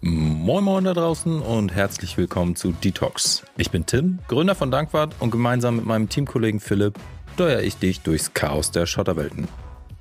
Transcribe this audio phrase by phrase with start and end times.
[0.00, 3.42] Moin Moin da draußen und herzlich willkommen zu Detox.
[3.58, 6.98] Ich bin Tim, Gründer von Dankwart und gemeinsam mit meinem Teamkollegen Philipp
[7.34, 9.48] steuere ich dich durchs Chaos der Schotterwelten.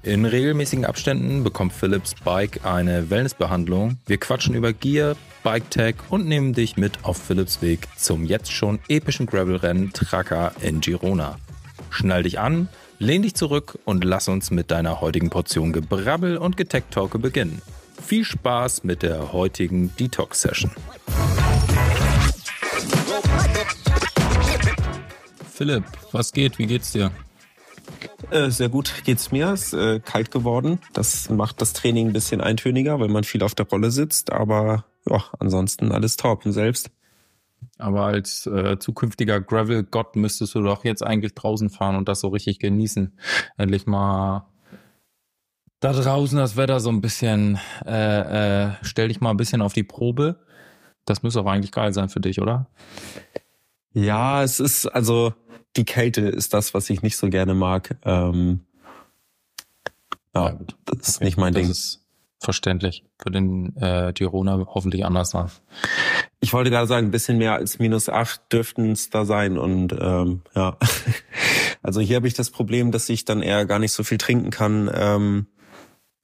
[0.03, 3.97] In regelmäßigen Abständen bekommt Philips Bike eine Wellnessbehandlung.
[4.05, 8.53] Wir quatschen über Gear, Bike Tech und nehmen dich mit auf Philips Weg zum jetzt
[8.53, 11.37] schon epischen Gravelrennen Tracker in Girona.
[11.96, 12.68] Schnall dich an,
[13.00, 17.62] lehn dich zurück und lass uns mit deiner heutigen Portion Gebrabbel und Getech-Talke beginnen.
[18.05, 20.72] Viel Spaß mit der heutigen Detox-Session.
[25.53, 26.59] Philipp, was geht?
[26.59, 27.12] Wie geht's dir?
[28.30, 29.53] Äh, sehr gut geht's mir.
[29.53, 30.80] Es ist äh, kalt geworden.
[30.91, 34.34] Das macht das Training ein bisschen eintöniger, weil man viel auf der Rolle sitzt.
[34.34, 36.45] Aber ja, ansonsten alles top.
[36.45, 36.89] Und selbst?
[37.77, 42.29] Aber als äh, zukünftiger Gravel-Gott müsstest du doch jetzt eigentlich draußen fahren und das so
[42.29, 43.17] richtig genießen.
[43.57, 44.47] Endlich mal
[45.80, 49.73] da draußen das Wetter so ein bisschen, äh, äh, stell dich mal ein bisschen auf
[49.73, 50.39] die Probe.
[51.05, 52.67] Das müsste aber eigentlich geil sein für dich, oder?
[53.94, 55.33] Ja, es ist, also
[55.75, 57.97] die Kälte ist das, was ich nicht so gerne mag.
[58.03, 58.61] Ähm,
[60.33, 61.25] ja, ja das ist okay.
[61.25, 61.72] nicht mein das Ding.
[61.72, 62.05] Ist
[62.39, 63.03] verständlich.
[63.22, 65.50] Für den äh, Tiroler hoffentlich anders sein.
[66.45, 69.57] Ich wollte gerade sagen, ein bisschen mehr als minus acht dürften es da sein.
[69.57, 70.77] Und ähm, ja,
[71.81, 74.51] also hier habe ich das Problem, dass ich dann eher gar nicht so viel trinken
[74.51, 74.88] kann.
[74.93, 75.47] Ähm,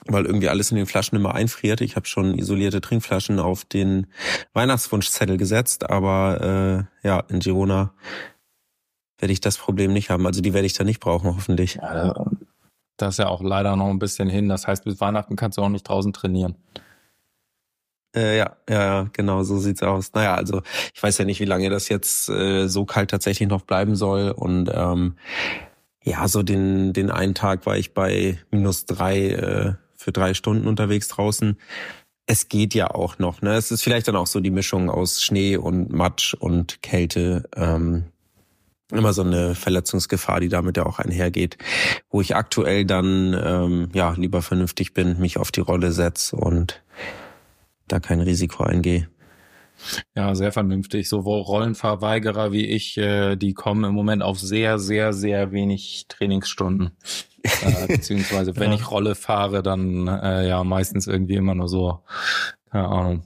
[0.06, 1.82] weil irgendwie alles in den Flaschen immer einfriert.
[1.82, 4.06] Ich habe schon isolierte Trinkflaschen auf den
[4.54, 7.96] Weihnachtswunschzettel gesetzt, aber äh, ja, in Girona
[9.18, 10.28] werde ich das Problem nicht haben.
[10.28, 11.80] Also die werde ich da nicht brauchen, hoffentlich.
[11.82, 12.14] Ja,
[12.98, 14.50] das ist ja auch leider noch ein bisschen hin.
[14.50, 16.58] Das heißt, bis Weihnachten kannst du auch nicht draußen trainieren.
[18.16, 20.12] Äh, ja, ja, genau, so sieht's aus.
[20.14, 20.62] Naja, also
[20.94, 24.32] ich weiß ja nicht, wie lange das jetzt äh, so kalt tatsächlich noch bleiben soll.
[24.32, 25.16] Und ähm,
[26.04, 30.68] ja, so den, den einen Tag war ich bei minus drei äh, für drei Stunden
[30.68, 31.58] unterwegs draußen.
[32.26, 33.42] Es geht ja auch noch.
[33.42, 33.54] Ne?
[33.54, 37.50] Es ist vielleicht dann auch so die Mischung aus Schnee und Matsch und Kälte.
[37.56, 38.06] Ähm,
[38.92, 41.58] immer so eine Verletzungsgefahr, die damit ja auch einhergeht,
[42.10, 46.82] wo ich aktuell dann ähm, ja lieber vernünftig bin, mich auf die Rolle setze und
[47.92, 49.08] da kein Risiko eingehe.
[50.16, 51.10] Ja, sehr vernünftig.
[51.10, 56.92] Sowohl Rollenverweigerer wie ich, äh, die kommen im Moment auf sehr, sehr, sehr wenig Trainingsstunden.
[57.44, 58.78] äh, beziehungsweise wenn ja.
[58.78, 62.00] ich Rolle fahre, dann äh, ja meistens irgendwie immer nur so,
[62.72, 63.24] keine Ahnung.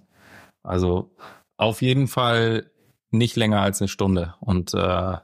[0.64, 1.12] Also
[1.58, 2.72] auf jeden Fall
[3.12, 4.36] nicht länger als eine Stunde.
[4.40, 5.18] Und äh,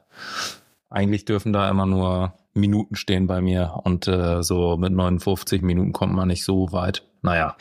[0.90, 3.80] eigentlich dürfen da immer nur Minuten stehen bei mir.
[3.84, 7.04] Und äh, so mit 59 Minuten kommt man nicht so weit.
[7.22, 7.56] Naja.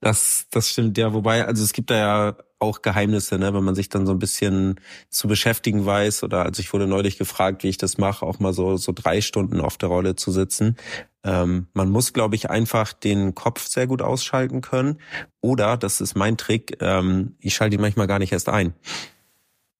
[0.00, 1.12] Das, das stimmt ja.
[1.12, 4.18] Wobei, also es gibt da ja auch Geheimnisse, ne, wenn man sich dann so ein
[4.18, 6.22] bisschen zu beschäftigen weiß.
[6.24, 9.20] Oder also ich wurde neulich gefragt, wie ich das mache, auch mal so so drei
[9.20, 10.76] Stunden auf der Rolle zu sitzen.
[11.24, 15.00] Ähm, man muss, glaube ich, einfach den Kopf sehr gut ausschalten können.
[15.40, 18.74] Oder, das ist mein Trick, ähm, ich schalte ihn manchmal gar nicht erst ein.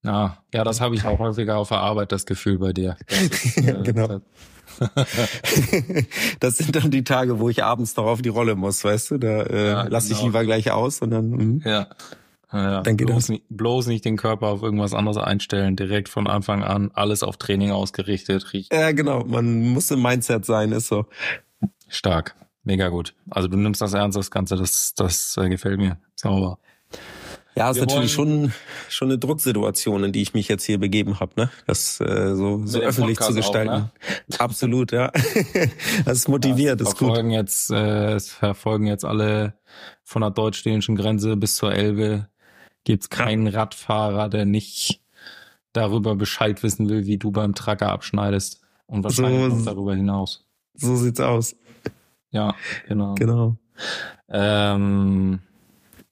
[0.08, 2.96] Ja, ja, das habe ich auch häufiger auf der Arbeit, das Gefühl bei dir.
[3.08, 4.22] Ist, äh, genau.
[6.40, 9.18] das sind dann die Tage, wo ich abends noch auf die Rolle muss, weißt du?
[9.18, 10.20] Da äh, ja, lasse genau.
[10.20, 11.30] ich lieber gleich aus und dann.
[11.30, 11.70] Mh.
[11.70, 11.88] Ja.
[12.50, 13.28] Ja, dann geht bloß, das.
[13.28, 17.36] Nicht, bloß nicht den Körper auf irgendwas anderes einstellen, direkt von Anfang an, alles auf
[17.36, 18.54] Training ausgerichtet.
[18.54, 18.72] Riecht.
[18.72, 19.24] Ja, genau.
[19.24, 21.04] Man muss im Mindset sein, ist so.
[21.88, 22.34] Stark.
[22.64, 23.14] Mega gut.
[23.28, 25.98] Also du nimmst das ernst, das Ganze, das, das äh, gefällt mir.
[26.14, 26.58] Sauber.
[27.58, 28.52] Ja, ist natürlich schon
[28.88, 31.50] schon eine Drucksituation, in die ich mich jetzt hier begeben habe, ne?
[31.66, 33.70] Das äh, so, so öffentlich Podcast zu gestalten.
[33.70, 33.90] Auch, ne?
[34.38, 35.10] Absolut, ja.
[36.04, 37.18] das ist motiviert, das ist gut.
[37.30, 39.54] Jetzt, äh, es verfolgen jetzt alle
[40.04, 42.28] von der deutsch-dänischen Grenze bis zur Elbe.
[42.84, 45.00] Gibt's keinen Radfahrer, der nicht
[45.72, 48.60] darüber Bescheid wissen will, wie du beim Tracker abschneidest.
[48.86, 50.46] Und wahrscheinlich so, noch darüber hinaus.
[50.74, 51.56] So sieht's aus.
[52.30, 52.54] Ja,
[52.86, 53.14] genau.
[53.16, 53.56] Genau.
[54.28, 55.40] Ähm,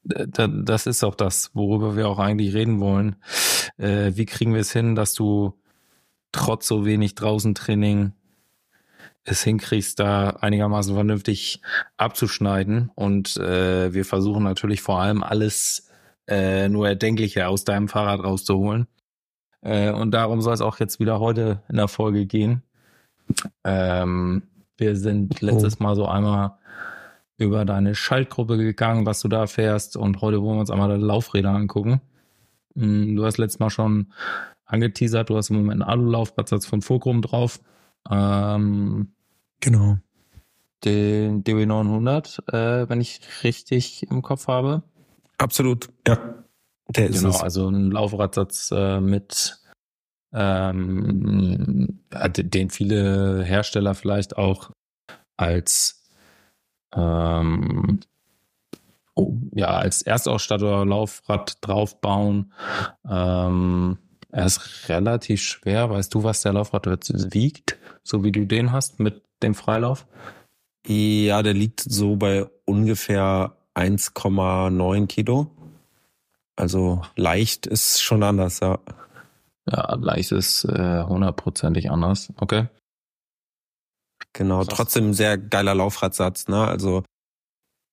[0.09, 3.17] das ist auch das, worüber wir auch eigentlich reden wollen.
[3.77, 5.55] Äh, wie kriegen wir es hin, dass du
[6.33, 8.13] trotz so wenig draußen Training
[9.25, 11.61] es hinkriegst, da einigermaßen vernünftig
[11.97, 12.91] abzuschneiden.
[12.95, 15.91] Und äh, wir versuchen natürlich vor allem alles
[16.29, 18.87] äh, nur Erdenkliche aus deinem Fahrrad rauszuholen.
[19.63, 22.63] Äh, und darum soll es auch jetzt wieder heute in der Folge gehen.
[23.65, 24.45] Ähm,
[24.77, 25.83] wir sind letztes oh.
[25.83, 26.59] Mal so einmal
[27.39, 29.97] über deine Schaltgruppe gegangen, was du da fährst.
[29.97, 32.01] Und heute wollen wir uns einmal deine Laufräder angucken.
[32.75, 34.13] Mm, du hast letztes Mal schon
[34.65, 37.61] angeteasert, du hast im Moment einen Alu-Laufradsatz von Fulcrum drauf.
[38.11, 39.13] Ähm,
[39.61, 39.99] genau.
[40.85, 44.83] Den DW900, äh, wenn ich richtig im Kopf habe.
[45.39, 46.45] Absolut, ja.
[46.89, 47.41] Der ist genau, es.
[47.43, 49.59] also ein Laufradsatz äh, mit
[50.33, 54.71] ähm, den viele Hersteller vielleicht auch
[55.37, 55.96] als
[56.95, 58.01] ähm,
[59.15, 62.53] oh, ja als Erstausstatter Laufrad draufbauen.
[63.09, 63.99] Ähm,
[64.31, 65.91] er ist relativ schwer.
[65.91, 70.07] Weißt du, was der Laufrad wiegt, so wie du den hast mit dem Freilauf?
[70.87, 75.51] Ja, der liegt so bei ungefähr 1,9 Kilo.
[76.55, 78.79] Also leicht ist schon anders, ja.
[79.71, 82.33] Ja, leicht ist äh, hundertprozentig anders.
[82.37, 82.69] Okay.
[84.37, 86.69] Genau, trotzdem sehr geiler Laufradsatz, ne?
[86.69, 87.05] Also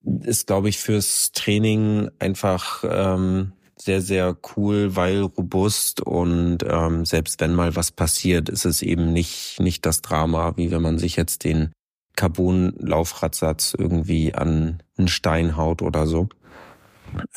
[0.03, 7.39] ist, glaube ich, fürs Training einfach ähm, sehr, sehr cool, weil robust und ähm, selbst
[7.39, 11.15] wenn mal was passiert, ist es eben nicht, nicht das Drama, wie wenn man sich
[11.15, 11.71] jetzt den
[12.17, 16.27] Carbon-Laufradsatz irgendwie an einen Stein haut oder so.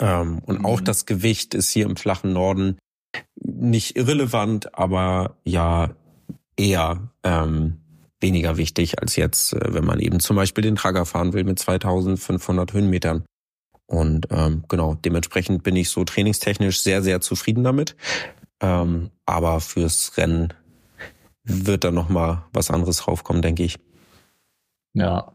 [0.00, 0.66] Ähm, und mhm.
[0.66, 2.76] auch das Gewicht ist hier im flachen Norden
[3.36, 5.90] nicht irrelevant, aber ja
[6.56, 7.82] eher ähm,
[8.20, 11.58] weniger wichtig als jetzt, äh, wenn man eben zum Beispiel den Trager fahren will mit
[11.58, 13.24] 2500 Höhenmetern.
[13.86, 17.96] Und ähm, genau, dementsprechend bin ich so trainingstechnisch sehr, sehr zufrieden damit.
[18.60, 20.52] Ähm, aber fürs Rennen
[21.44, 23.78] wird da nochmal was anderes raufkommen, denke ich.
[24.94, 25.32] Ja.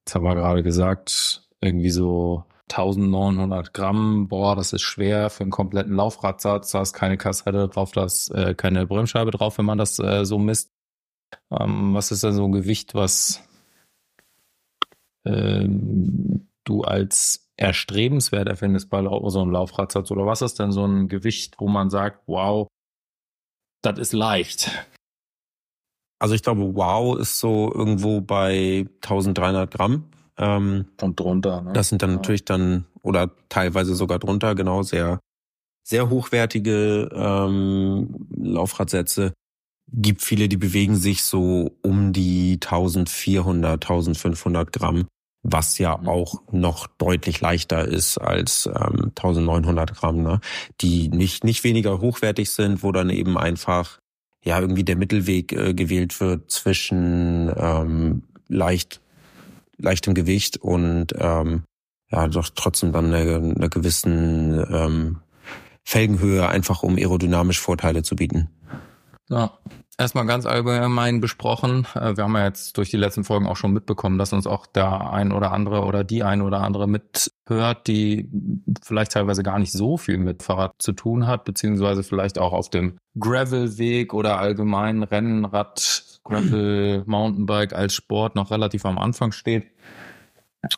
[0.00, 5.50] Jetzt haben wir gerade gesagt, irgendwie so 1900 Gramm, boah, das ist schwer für einen
[5.50, 6.70] kompletten Laufradsatz.
[6.70, 10.24] Da ist keine Kassette drauf, da ist äh, keine Bremsscheibe drauf, wenn man das äh,
[10.24, 10.70] so misst.
[11.50, 13.42] Ähm, was ist denn so ein Gewicht, was
[15.24, 20.10] ähm, du als erstrebenswert erfindest bei so einem Laufradsatz?
[20.10, 22.68] Oder was ist denn so ein Gewicht, wo man sagt, wow,
[23.82, 24.70] das ist leicht?
[26.20, 30.10] Also ich glaube, wow ist so irgendwo bei 1300 Gramm.
[30.36, 31.62] Ähm, Und drunter.
[31.62, 31.72] Ne?
[31.72, 32.16] Das sind dann ja.
[32.16, 35.20] natürlich dann, oder teilweise sogar drunter, genau, sehr,
[35.84, 39.32] sehr hochwertige ähm, Laufradsätze.
[39.92, 45.06] Gibt viele, die bewegen sich so um die 1400, 1500 Gramm,
[45.42, 46.08] was ja mhm.
[46.08, 50.40] auch noch deutlich leichter ist als ähm, 1900 Gramm, ne?
[50.80, 53.98] die nicht, nicht weniger hochwertig sind, wo dann eben einfach
[54.44, 59.00] ja irgendwie der Mittelweg äh, gewählt wird zwischen ähm, leicht
[59.78, 61.62] leichtem Gewicht und ähm,
[62.10, 65.18] ja doch trotzdem dann eine, eine gewissen ähm,
[65.84, 68.50] Felgenhöhe, einfach um aerodynamisch Vorteile zu bieten.
[69.30, 69.58] Ja,
[69.98, 71.86] erstmal ganz allgemein besprochen.
[71.94, 74.66] Äh, wir haben ja jetzt durch die letzten Folgen auch schon mitbekommen, dass uns auch
[74.66, 78.30] der ein oder andere oder die ein oder andere mithört, die
[78.82, 82.70] vielleicht teilweise gar nicht so viel mit Fahrrad zu tun hat, beziehungsweise vielleicht auch auf
[82.70, 89.66] dem Gravelweg oder allgemein Rennrad Gravel Mountainbike als Sport noch relativ am Anfang steht.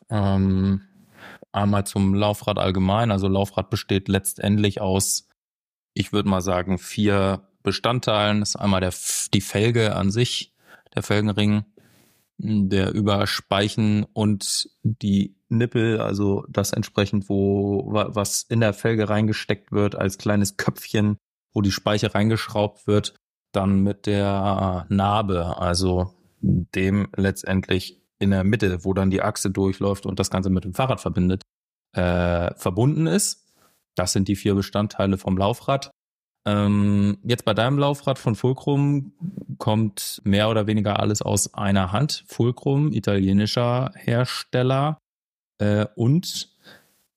[0.08, 0.82] Ähm,
[1.52, 3.12] einmal zum Laufrad allgemein.
[3.12, 5.29] Also Laufrad besteht letztendlich aus,
[5.94, 8.42] ich würde mal sagen, vier Bestandteilen.
[8.42, 8.94] Ist einmal der,
[9.32, 10.52] die Felge an sich,
[10.94, 11.64] der Felgenring,
[12.38, 19.94] der Überspeichen und die Nippel, also das entsprechend, wo was in der Felge reingesteckt wird
[19.94, 21.16] als kleines Köpfchen,
[21.52, 23.14] wo die Speiche reingeschraubt wird
[23.52, 30.06] dann mit der Narbe, also dem letztendlich in der Mitte, wo dann die Achse durchläuft
[30.06, 31.42] und das Ganze mit dem Fahrrad verbindet,
[31.96, 33.52] äh, verbunden ist.
[33.96, 35.90] Das sind die vier Bestandteile vom Laufrad.
[36.46, 39.12] Ähm, jetzt bei deinem Laufrad von Fulcrum
[39.58, 42.25] kommt mehr oder weniger alles aus einer Hand.
[42.26, 44.99] Fulcrum, italienischer Hersteller
[45.59, 46.49] äh, und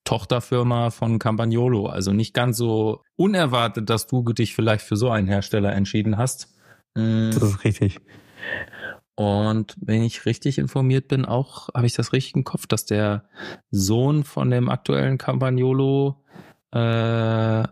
[0.04, 1.88] Tochterfirma von Campagnolo.
[1.88, 6.54] Also nicht ganz so unerwartet, dass du dich vielleicht für so einen Hersteller entschieden hast.
[6.96, 7.32] Mm.
[7.32, 8.00] Das ist richtig.
[9.16, 13.30] Und wenn ich richtig informiert bin, auch habe ich das richtig im Kopf, dass der
[13.72, 16.24] Sohn von dem aktuellen Campagnolo
[16.72, 17.64] äh,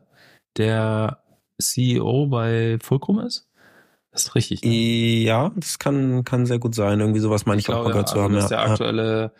[0.57, 1.23] der
[1.61, 3.47] CEO bei Fulcrum ist?
[4.11, 4.63] Das ist richtig.
[4.63, 5.23] Ne?
[5.23, 6.99] Ja, das kann, kann sehr gut sein.
[6.99, 8.33] Irgendwie sowas meine ich, ich auch ja, zu also haben.
[8.33, 9.31] Das ist der aktuelle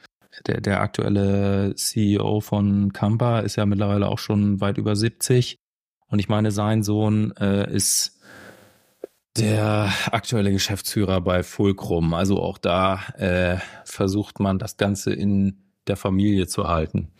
[0.48, 5.58] der, der aktuelle CEO von Kampa ist ja mittlerweile auch schon weit über 70.
[6.08, 8.20] Und ich meine, sein Sohn äh, ist
[9.38, 12.14] der aktuelle Geschäftsführer bei Fulcrum.
[12.14, 17.12] Also auch da äh, versucht man das Ganze in der Familie zu halten.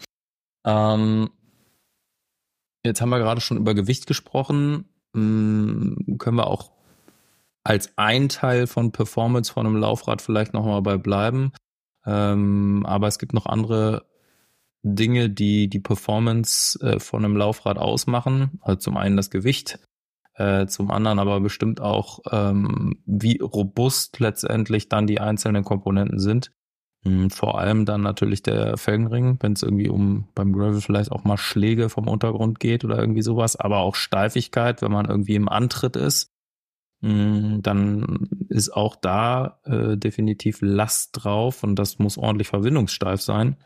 [0.66, 1.30] Ähm,
[2.86, 4.86] jetzt haben wir gerade schon über Gewicht gesprochen.
[5.14, 6.72] Hm, können wir auch
[7.64, 11.52] als ein Teil von Performance von einem Laufrad vielleicht nochmal bei bleiben.
[12.06, 14.06] Ähm, aber es gibt noch andere
[14.84, 18.60] Dinge, die die Performance äh, von einem Laufrad ausmachen.
[18.62, 19.80] Also zum einen das Gewicht,
[20.36, 26.52] äh, zum anderen aber bestimmt auch, ähm, wie robust letztendlich dann die einzelnen Komponenten sind.
[27.04, 31.24] Mhm, vor allem dann natürlich der Felgenring, wenn es irgendwie um beim Gravel vielleicht auch
[31.24, 35.50] mal Schläge vom Untergrund geht oder irgendwie sowas, aber auch Steifigkeit, wenn man irgendwie im
[35.50, 36.32] Antritt ist.
[37.02, 43.58] mm, dann ist auch da äh, definitiv Last drauf und das muss ordentlich verwindungssteif sein.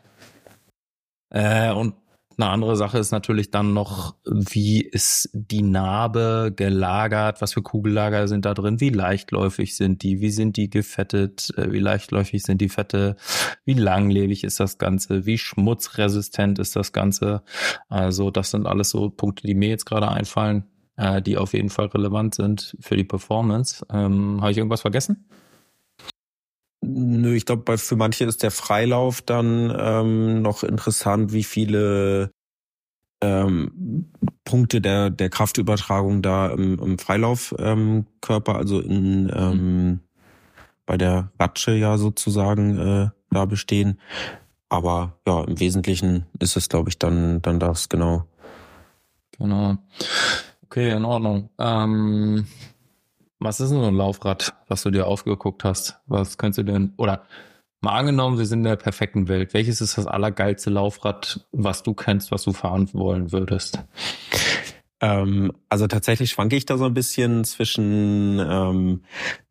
[1.30, 1.94] Äh, und
[2.38, 8.28] eine andere Sache ist natürlich dann noch, wie ist die Narbe gelagert, was für Kugellager
[8.28, 12.60] sind da drin, wie leichtläufig sind die, wie sind die gefettet, äh, wie leichtläufig sind
[12.60, 13.16] die Fette,
[13.64, 17.42] wie langlebig ist das Ganze, wie schmutzresistent ist das Ganze.
[17.88, 20.64] Also das sind alles so Punkte, die mir jetzt gerade einfallen,
[20.96, 23.86] äh, die auf jeden Fall relevant sind für die Performance.
[23.90, 25.26] Ähm, Habe ich irgendwas vergessen?
[26.88, 32.30] Nö, ich glaube, für manche ist der Freilauf dann ähm, noch interessant, wie viele
[33.20, 34.06] ähm,
[34.44, 40.00] Punkte der, der Kraftübertragung da im, im Freilaufkörper, ähm, also in ähm,
[40.86, 44.00] bei der Ratsche ja sozusagen äh, da bestehen.
[44.68, 48.26] Aber ja, im Wesentlichen ist es, glaube ich, dann, dann das, genau.
[49.38, 49.76] Genau.
[50.64, 51.50] Okay, in Ordnung.
[51.58, 52.46] Ähm,
[53.38, 56.00] was ist denn so ein Laufrad, was du dir aufgeguckt hast?
[56.06, 57.24] Was könntest du denn, oder
[57.80, 59.54] mal angenommen, wir sind in der perfekten Welt.
[59.54, 63.80] Welches ist das allergeilste Laufrad, was du kennst, was du fahren wollen würdest?
[65.00, 69.02] Ähm, also tatsächlich schwanke ich da so ein bisschen zwischen ähm,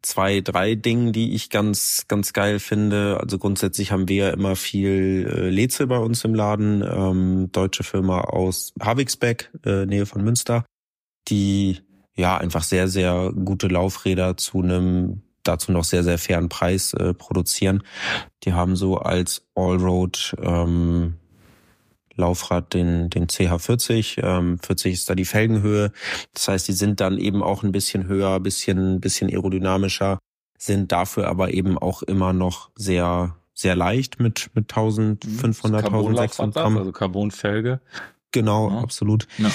[0.01, 3.19] zwei, drei Dingen, die ich ganz, ganz geil finde.
[3.21, 7.83] Also grundsätzlich haben wir ja immer viel äh, Leze bei uns im Laden, ähm, deutsche
[7.83, 10.65] Firma aus Havixbeck, äh, Nähe von Münster,
[11.29, 11.77] die
[12.15, 17.13] ja einfach sehr, sehr gute Laufräder zu einem dazu noch sehr, sehr fairen Preis äh,
[17.13, 17.83] produzieren.
[18.43, 21.15] Die haben so als Allroad ähm,
[22.15, 24.23] Laufrad den, den CH40.
[24.23, 25.91] Ähm, 40 ist da die Felgenhöhe.
[26.33, 30.19] Das heißt, die sind dann eben auch ein bisschen höher, bisschen, bisschen aerodynamischer,
[30.57, 36.77] sind dafür aber eben auch immer noch sehr, sehr leicht mit, mit 1500, 1600 Gramm.
[36.77, 37.81] Also Carbonfelge.
[38.31, 38.79] Genau, ja.
[38.79, 39.27] absolut.
[39.37, 39.51] Ja.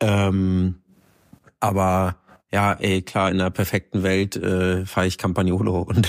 [0.00, 0.82] Ähm,
[1.64, 2.16] aber
[2.52, 6.06] ja, ey, klar, in der perfekten Welt äh, fahre ich Campagnolo und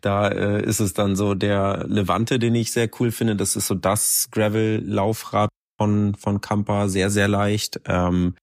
[0.00, 3.36] da äh, ist es dann so der Levante, den ich sehr cool finde.
[3.36, 8.34] Das ist so das Gravel-Laufrad von, von Campa, sehr, sehr leicht, ähm,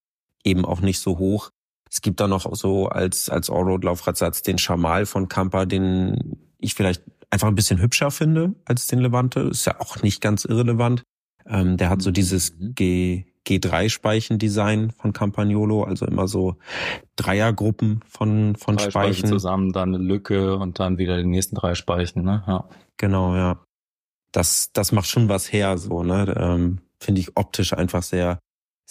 [0.43, 1.49] eben auch nicht so hoch.
[1.89, 7.01] Es gibt da noch so als, als Allroad-Laufradsatz den Schamal von Campa, den ich vielleicht
[7.31, 9.39] einfach ein bisschen hübscher finde als den Levante.
[9.41, 11.01] Ist ja auch nicht ganz irrelevant.
[11.47, 12.75] Ähm, der hat so dieses mhm.
[12.75, 16.57] G, G3-Speichendesign von Campagnolo, also immer so
[17.15, 19.13] Dreiergruppen von, von drei Speichen.
[19.13, 19.27] Speichen.
[19.27, 22.43] zusammen, dann eine Lücke und dann wieder die nächsten drei Speichen, ne?
[22.47, 22.65] Ja.
[22.97, 23.63] Genau, ja.
[24.31, 26.35] Das, das macht schon was her, so, ne?
[26.37, 28.39] Ähm, Finde ich optisch einfach sehr,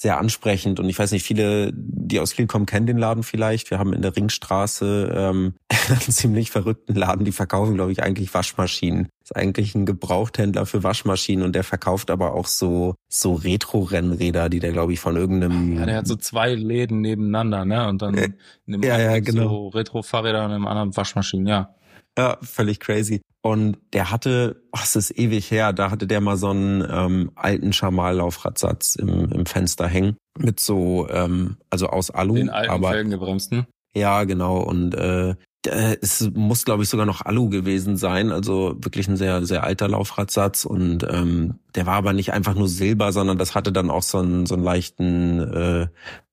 [0.01, 0.79] sehr ansprechend.
[0.79, 3.69] Und ich weiß nicht, viele, die aus Kiel kommen, kennen den Laden vielleicht.
[3.73, 5.55] Wir haben in der Ringstraße ähm,
[5.89, 9.09] einen ziemlich verrückten Laden, die verkaufen, glaube ich, eigentlich Waschmaschinen.
[9.25, 14.61] Ist eigentlich ein Gebrauchthändler für Waschmaschinen und der verkauft aber auch so so Retro-Rennräder, die
[14.61, 15.77] der, glaube ich, von irgendeinem.
[15.77, 17.89] Ja, der hat so zwei Läden nebeneinander, ne?
[17.89, 18.31] Und dann äh,
[18.67, 19.49] in dem ja, ja, genau.
[19.49, 21.75] so Retro-Fahrräder und im anderen Waschmaschinen, ja.
[22.19, 23.23] Ja, völlig crazy.
[23.43, 27.31] Und der hatte, ach, es ist ewig her, da hatte der mal so einen ähm,
[27.37, 30.17] alten Schamal-Laufradsatz im, im Fenster hängen.
[30.37, 32.35] Mit so, ähm, also aus Alu.
[32.35, 33.67] Den alten aber, Felgengebremsten.
[33.95, 34.59] Ja, genau.
[34.59, 38.33] Und äh, es muss, glaube ich, sogar noch Alu gewesen sein.
[38.33, 40.65] Also wirklich ein sehr, sehr alter Laufradsatz.
[40.65, 44.19] Und ähm, der war aber nicht einfach nur Silber, sondern das hatte dann auch so
[44.19, 45.87] einen, so einen leichten äh,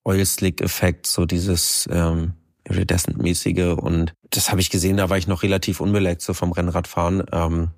[0.03, 2.33] Oil-Slick-Effekt, so dieses ähm,
[2.69, 7.23] Iridescent-mäßige und das habe ich gesehen, da war ich noch relativ unbeleckt so vom Rennradfahren.
[7.31, 7.69] Ähm,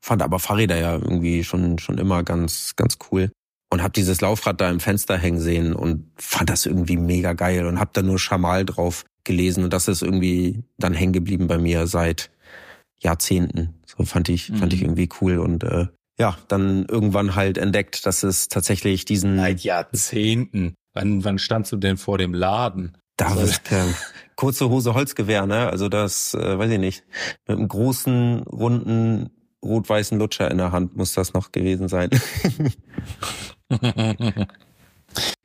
[0.00, 3.30] fand aber Fahrräder ja irgendwie schon schon immer ganz ganz cool
[3.70, 7.66] und habe dieses Laufrad da im Fenster hängen sehen und fand das irgendwie mega geil
[7.66, 11.58] und habe da nur Schamal drauf gelesen und das ist irgendwie dann hängen geblieben bei
[11.58, 12.30] mir seit
[13.00, 13.74] Jahrzehnten.
[13.86, 14.56] So fand ich mhm.
[14.56, 14.86] fand ich mhm.
[14.86, 15.86] irgendwie cool und äh,
[16.18, 20.74] ja, dann irgendwann halt entdeckt, dass es tatsächlich diesen seit Jahrzehnten.
[20.94, 22.96] Wann wann standst du denn vor dem Laden?
[23.18, 23.84] Da ist der
[24.36, 25.68] kurze Hose Holzgewehr, ne?
[25.68, 27.04] Also das, äh, weiß ich nicht.
[27.46, 29.28] Mit einem großen, runden,
[29.62, 32.08] rot-weißen Lutscher in der Hand muss das noch gewesen sein.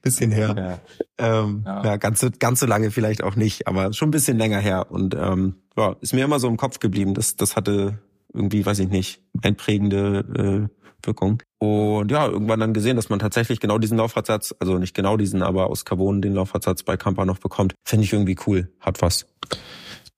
[0.02, 0.80] bisschen her.
[1.20, 1.42] Ja.
[1.42, 1.84] Ähm, ja.
[1.84, 4.92] ja, ganz, so, ganz so lange vielleicht auch nicht, aber schon ein bisschen länger her.
[4.92, 7.14] Und ähm, ja, ist mir immer so im Kopf geblieben.
[7.14, 8.00] Das, das hatte
[8.34, 11.42] irgendwie, weiß ich nicht, einprägende äh, Wirkung.
[11.60, 15.44] Und ja, irgendwann dann gesehen, dass man tatsächlich genau diesen Laufradsatz, also nicht genau diesen,
[15.44, 17.74] aber aus Carbon den Laufradsatz bei Campa noch bekommt.
[17.86, 18.72] Finde ich irgendwie cool.
[18.80, 19.26] Hat was.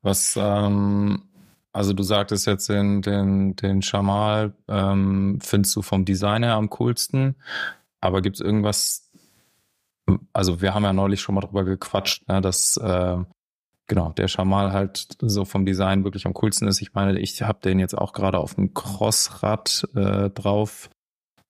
[0.01, 1.23] Was, ähm,
[1.73, 6.69] also du sagtest jetzt den, den, den Schamal, ähm, findest du vom Design her am
[6.69, 7.35] coolsten.
[8.01, 9.11] Aber gibt es irgendwas,
[10.31, 13.17] also wir haben ja neulich schon mal drüber gequatscht, ne, dass äh,
[13.87, 16.81] genau, der Schamal halt so vom Design wirklich am coolsten ist.
[16.81, 20.89] Ich meine, ich habe den jetzt auch gerade auf dem Crossrad äh, drauf.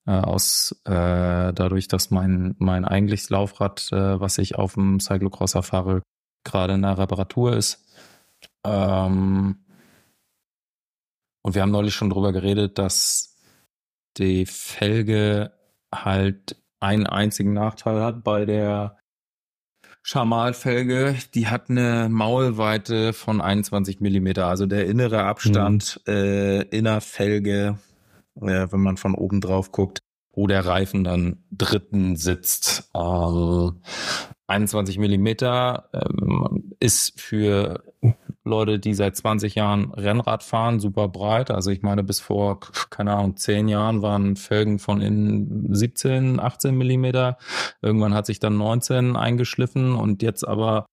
[0.07, 5.63] Äh, aus äh, dadurch, dass mein mein eigentliches Laufrad, äh, was ich auf dem Cyclocrosser
[5.63, 6.03] fahre,
[6.43, 7.83] gerade in der Reparatur ist.
[8.63, 9.65] Ähm,
[11.41, 13.37] und wir haben neulich schon drüber geredet, dass
[14.17, 15.51] die Felge
[15.93, 18.97] halt einen einzigen Nachteil hat bei der
[20.07, 21.15] Schamalfelge.
[21.33, 26.13] Die hat eine Maulweite von 21 Millimeter, also der innere Abstand mhm.
[26.13, 27.79] äh, Innerfelge,
[28.35, 32.91] äh, wenn man von oben drauf guckt, wo der Reifen dann dritten sitzt.
[32.93, 33.81] Ähm,
[34.45, 37.83] 21 Millimeter ähm, ist für
[38.45, 41.49] Leute, die seit 20 Jahren Rennrad fahren, super breit.
[41.51, 42.59] Also ich meine, bis vor,
[42.89, 47.37] keine Ahnung, 10 Jahren waren Felgen von innen 17, 18 Millimeter.
[47.81, 50.85] Irgendwann hat sich dann 19 eingeschliffen und jetzt aber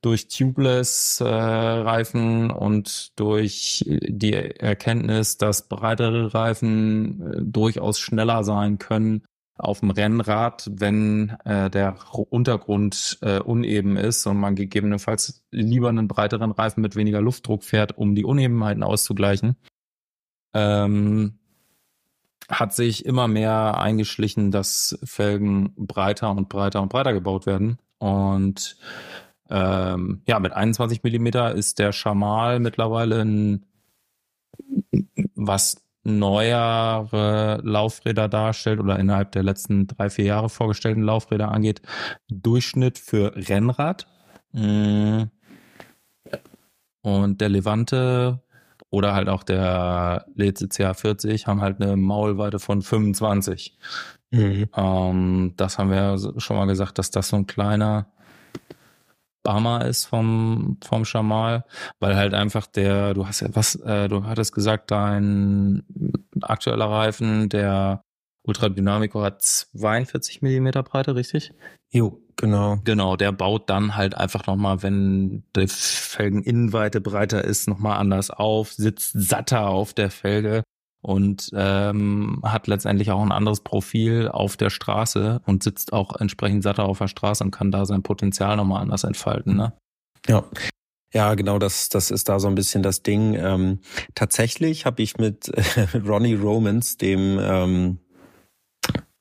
[0.00, 9.24] durch Tubeless-Reifen äh, und durch die Erkenntnis, dass breitere Reifen äh, durchaus schneller sein können,
[9.56, 11.96] auf dem Rennrad, wenn äh, der
[12.30, 17.96] Untergrund äh, uneben ist und man gegebenenfalls lieber einen breiteren Reifen mit weniger Luftdruck fährt,
[17.96, 19.56] um die Unebenheiten auszugleichen,
[20.54, 21.38] ähm,
[22.48, 27.78] hat sich immer mehr eingeschlichen, dass Felgen breiter und breiter und breiter gebaut werden.
[27.98, 28.76] Und
[29.50, 33.66] ähm, ja, mit 21 Millimeter ist der Schamal mittlerweile ein
[35.34, 41.82] was neuere Laufräder darstellt oder innerhalb der letzten drei, vier Jahre vorgestellten Laufräder angeht,
[42.28, 44.06] Durchschnitt für Rennrad.
[44.52, 45.24] Mm.
[47.02, 48.40] Und der Levante
[48.90, 53.76] oder halt auch der Leze CH40 haben halt eine Maulweite von 25.
[54.30, 54.68] Mhm.
[54.76, 58.06] Ähm, das haben wir schon mal gesagt, dass das so ein kleiner
[59.44, 61.64] Bummer ist vom, vom Schamal,
[62.00, 65.84] weil halt einfach der, du hast ja was, äh, du hattest gesagt, dein
[66.40, 68.02] aktueller Reifen, der
[68.42, 71.52] Ultra Dynamico hat 42 Millimeter Breite, richtig?
[71.90, 72.78] Jo, genau.
[72.84, 78.72] Genau, der baut dann halt einfach nochmal, wenn die Felgeninnenweite breiter ist, nochmal anders auf,
[78.72, 80.62] sitzt satter auf der Felge
[81.04, 86.62] und ähm, hat letztendlich auch ein anderes Profil auf der Straße und sitzt auch entsprechend
[86.62, 89.54] satter auf der Straße und kann da sein Potenzial nochmal anders entfalten.
[89.54, 89.74] Ne?
[90.26, 90.44] Ja.
[91.12, 93.34] Ja, genau, das, das ist da so ein bisschen das Ding.
[93.34, 93.80] Ähm,
[94.14, 97.98] tatsächlich habe ich mit äh, Ronnie Romans, dem ähm,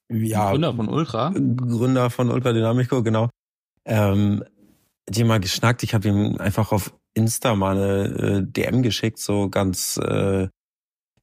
[0.09, 1.29] ja, Gründer von Ultra.
[1.31, 3.29] Gründer von Ultra Dynamico, genau.
[3.85, 4.43] Ähm,
[5.09, 5.83] die mal geschnackt.
[5.83, 10.47] Ich habe ihm einfach auf Insta mal eine äh, DM geschickt, so ganz äh,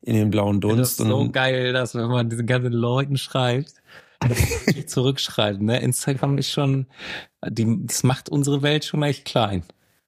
[0.03, 0.79] in den blauen Dunst.
[0.79, 3.75] Das ist so geil, dass wenn man diesen ganzen Leuten schreibt,
[4.87, 5.61] zurückschreibt.
[5.61, 5.81] Ne?
[5.81, 6.87] Instagram ist schon,
[7.47, 9.65] die, das macht unsere Welt schon echt klein.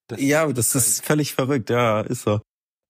[0.09, 2.41] Das ja, das ist völlig verrückt, ja, ist so.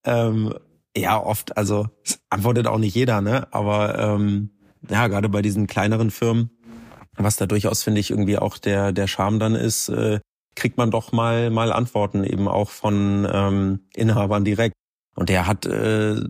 [0.04, 0.54] Ähm,
[0.96, 1.88] ja, oft, also
[2.28, 3.46] antwortet auch nicht jeder, ne?
[3.52, 4.50] Aber ähm,
[4.90, 6.50] ja, gerade bei diesen kleineren Firmen,
[7.16, 10.20] was da durchaus, finde ich, irgendwie auch der, der Charme dann ist, äh,
[10.54, 14.74] kriegt man doch mal, mal Antworten eben auch von ähm, Inhabern direkt.
[15.14, 16.20] Und der hat äh,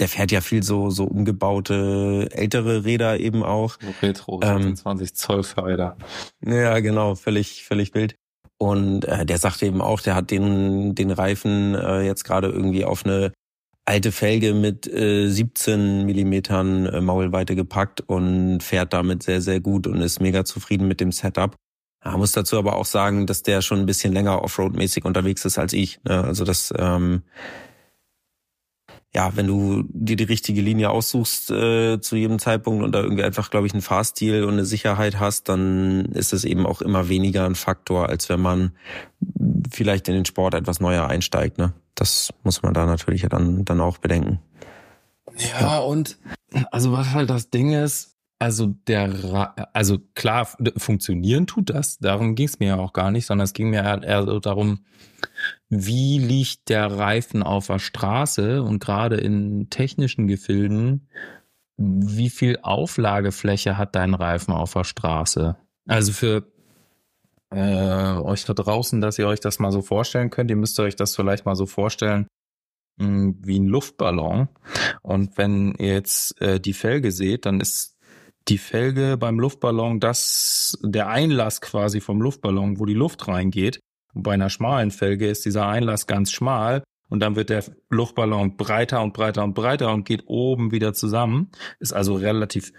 [0.00, 3.78] der fährt ja viel so so umgebaute ältere Räder eben auch.
[4.02, 5.96] Retro, 26 ähm, Zoll Fahrräder.
[6.44, 8.16] Ja, genau, völlig völlig wild.
[8.58, 12.84] Und äh, der sagte eben auch, der hat den den Reifen äh, jetzt gerade irgendwie
[12.84, 13.32] auf eine
[13.84, 19.86] alte Felge mit äh, 17 Millimetern äh, Maulweite gepackt und fährt damit sehr sehr gut
[19.86, 21.56] und ist mega zufrieden mit dem Setup.
[22.04, 25.58] Ja, muss dazu aber auch sagen, dass der schon ein bisschen länger Offroad-mäßig unterwegs ist
[25.58, 26.00] als ich.
[26.04, 26.24] Ne?
[26.24, 27.22] Also das ähm,
[29.12, 33.24] ja, wenn du dir die richtige Linie aussuchst äh, zu jedem Zeitpunkt und da irgendwie
[33.24, 37.08] einfach, glaube ich, einen Fahrstil und eine Sicherheit hast, dann ist es eben auch immer
[37.08, 38.72] weniger ein Faktor, als wenn man
[39.72, 41.58] vielleicht in den Sport etwas neuer einsteigt.
[41.58, 41.72] Ne?
[41.96, 44.38] Das muss man da natürlich dann, dann auch bedenken.
[45.36, 46.18] Ja, ja, und
[46.70, 48.09] also was halt das Ding ist,
[48.40, 50.48] also der, also klar,
[50.78, 51.98] funktionieren tut das.
[51.98, 54.80] Darum ging es mir ja auch gar nicht, sondern es ging mir eher so darum,
[55.68, 61.06] wie liegt der Reifen auf der Straße und gerade in technischen Gefilden,
[61.76, 65.56] wie viel Auflagefläche hat dein Reifen auf der Straße?
[65.86, 66.50] Also für
[67.50, 70.96] äh, euch da draußen, dass ihr euch das mal so vorstellen könnt, ihr müsst euch
[70.96, 72.26] das vielleicht mal so vorstellen
[72.98, 74.48] hm, wie ein Luftballon.
[75.02, 77.89] Und wenn ihr jetzt äh, die Felge seht, dann ist
[78.50, 83.80] die Felge beim Luftballon, das der Einlass quasi vom Luftballon, wo die Luft reingeht.
[84.12, 89.02] Bei einer schmalen Felge ist dieser Einlass ganz schmal und dann wird der Luftballon breiter
[89.02, 91.50] und breiter und breiter und geht oben wieder zusammen.
[91.78, 92.72] Ist also relativ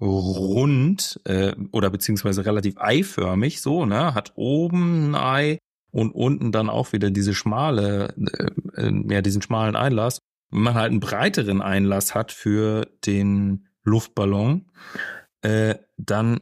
[0.00, 4.14] rund äh, oder beziehungsweise relativ eiförmig so, ne?
[4.14, 5.58] Hat oben ein Ei
[5.90, 8.14] und unten dann auch wieder diese schmale,
[8.74, 10.20] äh, äh ja, diesen schmalen Einlass.
[10.50, 14.70] Wenn man halt einen breiteren Einlass hat für den Luftballon,
[15.42, 16.40] äh, dann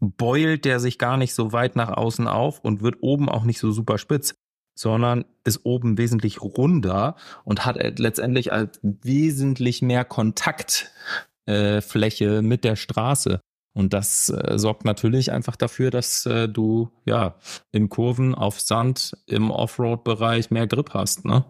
[0.00, 3.60] beult der sich gar nicht so weit nach außen auf und wird oben auch nicht
[3.60, 4.34] so super spitz,
[4.78, 12.76] sondern ist oben wesentlich runder und hat letztendlich als wesentlich mehr Kontaktfläche äh, mit der
[12.76, 13.40] Straße.
[13.72, 17.36] Und das äh, sorgt natürlich einfach dafür, dass äh, du ja
[17.72, 21.44] in Kurven auf Sand im Offroad-Bereich mehr Grip hast, ne?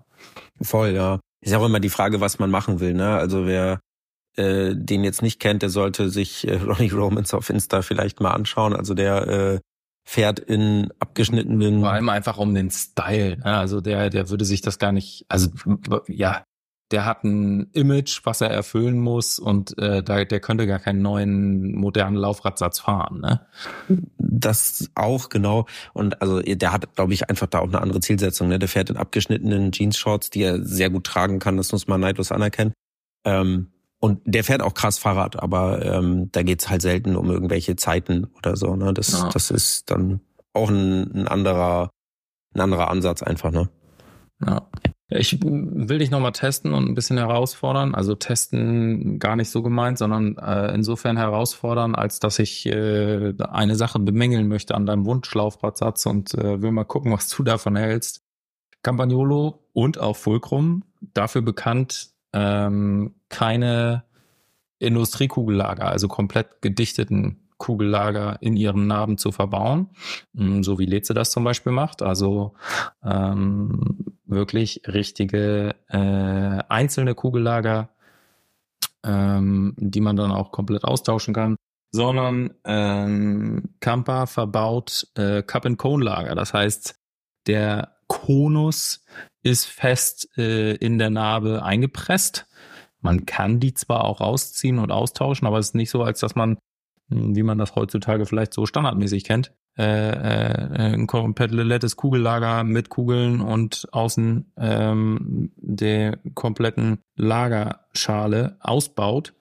[0.61, 1.19] Voll, ja.
[1.43, 3.17] Ist auch immer die Frage, was man machen will, ne?
[3.17, 3.81] Also wer
[4.37, 8.33] äh, den jetzt nicht kennt, der sollte sich äh, Ronnie Romans auf Insta vielleicht mal
[8.33, 8.75] anschauen.
[8.75, 9.61] Also der äh,
[10.05, 11.81] fährt in abgeschnittenen.
[11.81, 13.39] Vor allem einfach um den Style.
[13.39, 13.57] Ne?
[13.57, 15.51] Also der, der würde sich das gar nicht, also
[16.09, 16.45] ja,
[16.91, 21.03] der hat ein Image, was er erfüllen muss und äh, da, der könnte gar keinen
[21.03, 23.21] neuen modernen Laufradsatz fahren.
[23.21, 23.47] Ne?
[24.19, 28.49] Das auch genau und also der hat, glaube ich, einfach da auch eine andere Zielsetzung.
[28.49, 28.59] Ne?
[28.59, 31.57] Der fährt in abgeschnittenen Jeans-Shorts, die er sehr gut tragen kann.
[31.57, 32.73] Das muss man neidlos anerkennen.
[33.25, 33.69] Ähm,
[34.01, 38.29] und der fährt auch krass Fahrrad, aber ähm, da geht's halt selten um irgendwelche Zeiten
[38.39, 38.75] oder so.
[38.75, 38.95] Ne?
[38.95, 39.29] Das, ja.
[39.29, 40.21] das ist dann
[40.55, 41.91] auch ein, ein anderer,
[42.55, 43.69] ein anderer Ansatz einfach, ne?
[44.45, 44.67] Ja.
[45.13, 47.97] Ich will dich nochmal testen und ein bisschen herausfordern.
[47.97, 53.75] Also testen gar nicht so gemeint, sondern äh, insofern herausfordern, als dass ich äh, eine
[53.75, 58.23] Sache bemängeln möchte an deinem Wunschlaufradsatz und äh, will mal gucken, was du davon hältst.
[58.83, 64.05] Campagnolo und auch Fulcrum, dafür bekannt, ähm, keine
[64.79, 69.91] Industriekugellager, also komplett gedichteten Kugellager in ihren Narben zu verbauen,
[70.33, 72.03] mm, so wie Leze das zum Beispiel macht.
[72.03, 72.55] Also
[73.05, 77.91] ähm, wirklich richtige äh, einzelne Kugellager,
[79.05, 81.57] ähm, die man dann auch komplett austauschen kann,
[81.93, 86.35] sondern ähm, Kampa verbaut äh, Cup-and-Cone-Lager.
[86.35, 86.95] Das heißt,
[87.47, 89.05] der Konus
[89.43, 92.47] ist fest äh, in der Narbe eingepresst.
[93.01, 96.35] Man kann die zwar auch rausziehen und austauschen, aber es ist nicht so, als dass
[96.35, 96.59] man
[97.11, 99.53] hm, wie man das heutzutage vielleicht so standardmäßig kennt.
[99.79, 109.33] Äh, äh, ein komplettes Kugellager mit Kugeln und außen ähm, der kompletten Lagerschale ausbaut,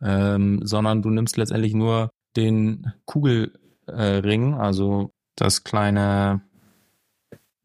[0.00, 6.42] ähm, sondern du nimmst letztendlich nur den Kugelring, äh, also das kleine,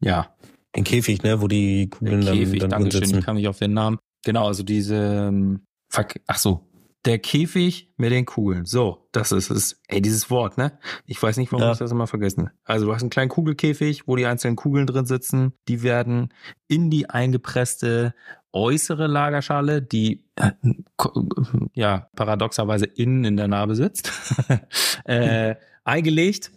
[0.00, 0.34] ja.
[0.76, 3.58] Den Käfig, ne, wo die Kugeln der Käfig, dann, dann Dankeschön, ich kam nicht auf
[3.58, 3.98] den Namen.
[4.24, 4.96] Genau, also diese,
[5.28, 5.62] ähm,
[6.26, 6.70] ach so,
[7.04, 8.66] der Käfig mit den Kugeln.
[8.66, 9.80] So, das ist es.
[9.88, 10.78] Ey, dieses Wort, ne?
[11.06, 11.72] Ich weiß nicht, warum ja.
[11.72, 12.50] ich das immer vergessen.
[12.64, 15.54] Also du hast einen kleinen Kugelkäfig, wo die einzelnen Kugeln drin sitzen.
[15.68, 16.32] Die werden
[16.68, 18.14] in die eingepresste
[18.52, 20.50] äußere Lagerschale, die äh,
[21.72, 24.12] ja paradoxerweise innen in der Narbe sitzt,
[25.04, 25.54] äh,
[25.84, 26.52] eingelegt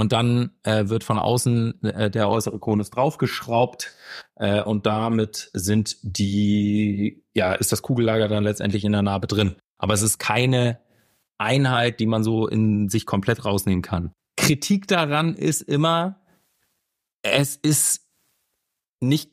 [0.00, 3.94] und dann äh, wird von außen äh, der äußere Konus draufgeschraubt
[4.36, 9.56] äh, und damit sind die, ja, ist das Kugellager dann letztendlich in der Narbe drin.
[9.78, 10.80] Aber es ist keine
[11.38, 14.12] Einheit, die man so in sich komplett rausnehmen kann.
[14.36, 16.20] Kritik daran ist immer,
[17.22, 18.06] es ist
[19.00, 19.30] nicht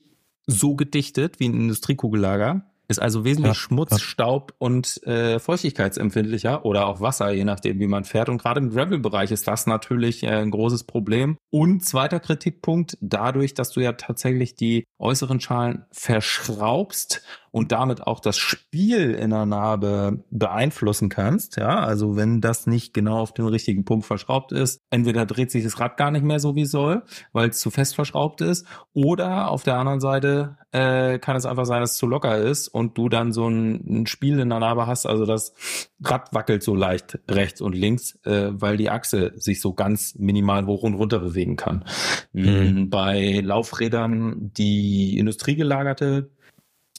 [0.47, 2.66] so gedichtet wie ein Industriekugellager.
[2.89, 4.00] Ist also wesentlich ja, Schmutz, ja.
[4.00, 8.30] Staub und äh, feuchtigkeitsempfindlicher oder auch Wasser, je nachdem, wie man fährt.
[8.30, 11.38] Und gerade im Gravel-Bereich ist das natürlich äh, ein großes Problem.
[11.50, 17.21] Und zweiter Kritikpunkt, dadurch, dass du ja tatsächlich die äußeren Schalen verschraubst
[17.52, 21.58] und damit auch das Spiel in der Narbe beeinflussen kannst.
[21.58, 25.63] Ja, also wenn das nicht genau auf den richtigen Punkt verschraubt ist, entweder dreht sich
[25.63, 29.50] das Rad gar nicht mehr so wie soll, weil es zu fest verschraubt ist, oder
[29.50, 32.97] auf der anderen Seite äh, kann es einfach sein, dass es zu locker ist und
[32.97, 35.05] du dann so ein, ein Spiel in der Narbe hast.
[35.05, 35.53] Also das
[36.03, 40.65] Rad wackelt so leicht rechts und links, äh, weil die Achse sich so ganz minimal
[40.65, 41.83] hoch und runter bewegen kann.
[42.33, 42.89] Mhm.
[42.89, 46.29] Bei Laufrädern, die industriegelagerte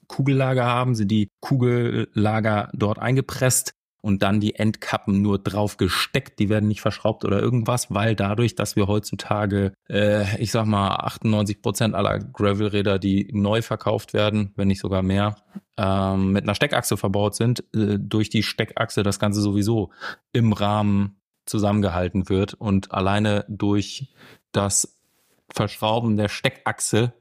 [0.09, 6.39] Kugellager haben, sind die Kugellager dort eingepresst und dann die Endkappen nur drauf gesteckt.
[6.39, 10.97] Die werden nicht verschraubt oder irgendwas, weil dadurch, dass wir heutzutage, äh, ich sag mal,
[10.97, 15.37] 98 Prozent aller Gravelräder, die neu verkauft werden, wenn nicht sogar mehr,
[15.77, 19.91] ähm, mit einer Steckachse verbaut sind, äh, durch die Steckachse das Ganze sowieso
[20.33, 24.13] im Rahmen zusammengehalten wird und alleine durch
[24.53, 24.99] das
[25.51, 27.15] Verschrauben der Steckachse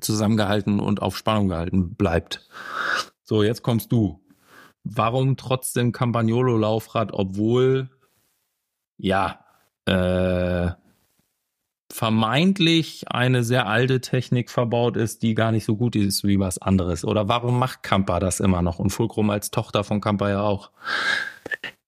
[0.00, 2.48] zusammengehalten und auf Spannung gehalten bleibt.
[3.22, 4.20] So, jetzt kommst du.
[4.90, 7.90] Warum trotzdem Campagnolo-Laufrad, obwohl,
[8.96, 9.44] ja,
[9.86, 10.70] äh,
[11.90, 16.58] vermeintlich eine sehr alte Technik verbaut ist, die gar nicht so gut ist wie was
[16.58, 17.04] anderes?
[17.04, 20.70] Oder warum macht Campa das immer noch und Fulcrum als Tochter von Campa ja auch?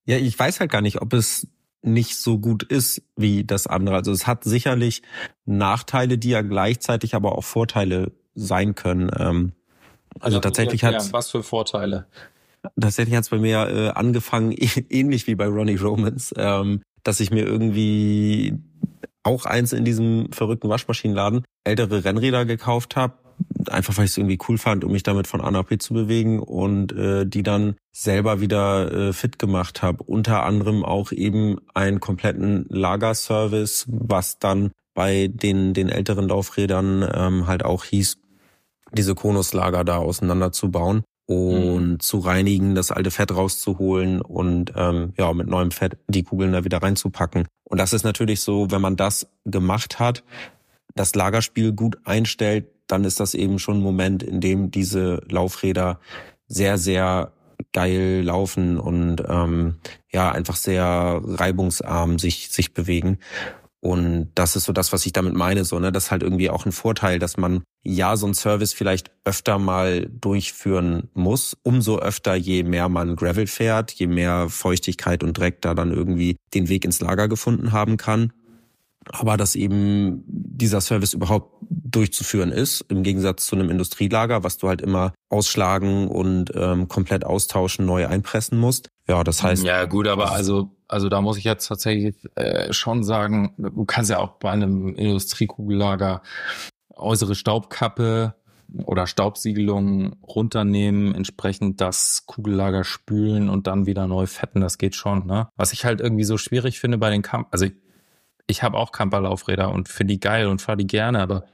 [0.07, 1.49] Ja, ich weiß halt gar nicht, ob es
[1.83, 3.97] nicht so gut ist wie das andere.
[3.97, 5.03] Also es hat sicherlich
[5.45, 9.11] Nachteile, die ja gleichzeitig aber auch Vorteile sein können.
[9.19, 9.53] Ähm,
[10.19, 12.07] also ja, tatsächlich hat was für Vorteile?
[12.81, 14.53] Tatsächlich hat es bei mir äh, angefangen,
[14.91, 18.55] ähnlich wie bei Ronnie Romans, ähm, dass ich mir irgendwie
[19.23, 23.15] auch eins in diesem verrückten Waschmaschinenladen ältere Rennräder gekauft habe,
[23.69, 25.93] einfach weil ich es irgendwie cool fand, um mich damit von A nach B zu
[25.95, 30.03] bewegen und äh, die dann selber wieder äh, fit gemacht habe.
[30.05, 37.47] Unter anderem auch eben einen kompletten Lagerservice, was dann bei den, den älteren Laufrädern ähm,
[37.47, 38.19] halt auch hieß,
[38.93, 42.01] diese Konuslager da auseinanderzubauen und mhm.
[42.01, 46.65] zu reinigen, das alte Fett rauszuholen und ähm, ja mit neuem Fett die Kugeln da
[46.65, 47.47] wieder reinzupacken.
[47.63, 50.25] Und das ist natürlich so, wenn man das gemacht hat,
[50.97, 56.01] das Lagerspiel gut einstellt, dann ist das eben schon ein Moment, in dem diese Laufräder
[56.49, 57.31] sehr, sehr
[57.73, 59.77] geil laufen und ähm,
[60.11, 63.19] ja einfach sehr reibungsarm sich sich bewegen.
[63.83, 66.51] Und das ist so das, was ich damit meine, so, ne, das ist halt irgendwie
[66.51, 71.57] auch ein Vorteil, dass man ja so ein Service vielleicht öfter mal durchführen muss.
[71.63, 76.37] Umso öfter, je mehr man Gravel fährt, je mehr Feuchtigkeit und Dreck da dann irgendwie
[76.53, 78.33] den Weg ins Lager gefunden haben kann
[79.09, 84.69] aber dass eben dieser Service überhaupt durchzuführen ist, im Gegensatz zu einem Industrielager, was du
[84.69, 88.89] halt immer ausschlagen und ähm, komplett austauschen, neu einpressen musst.
[89.09, 89.65] Ja, das heißt.
[89.65, 94.11] Ja, gut, aber also, also da muss ich jetzt tatsächlich äh, schon sagen, du kannst
[94.11, 96.23] ja auch bei einem Industriekugellager
[96.95, 98.35] äußere Staubkappe
[98.85, 105.27] oder Staubsiegelung runternehmen, entsprechend das Kugellager spülen und dann wieder neu fetten, das geht schon,
[105.27, 105.49] ne?
[105.57, 107.73] Was ich halt irgendwie so schwierig finde bei den Kamp, also ich
[108.51, 111.47] ich habe auch Camperlaufräder und finde die geil und fahre die gerne, aber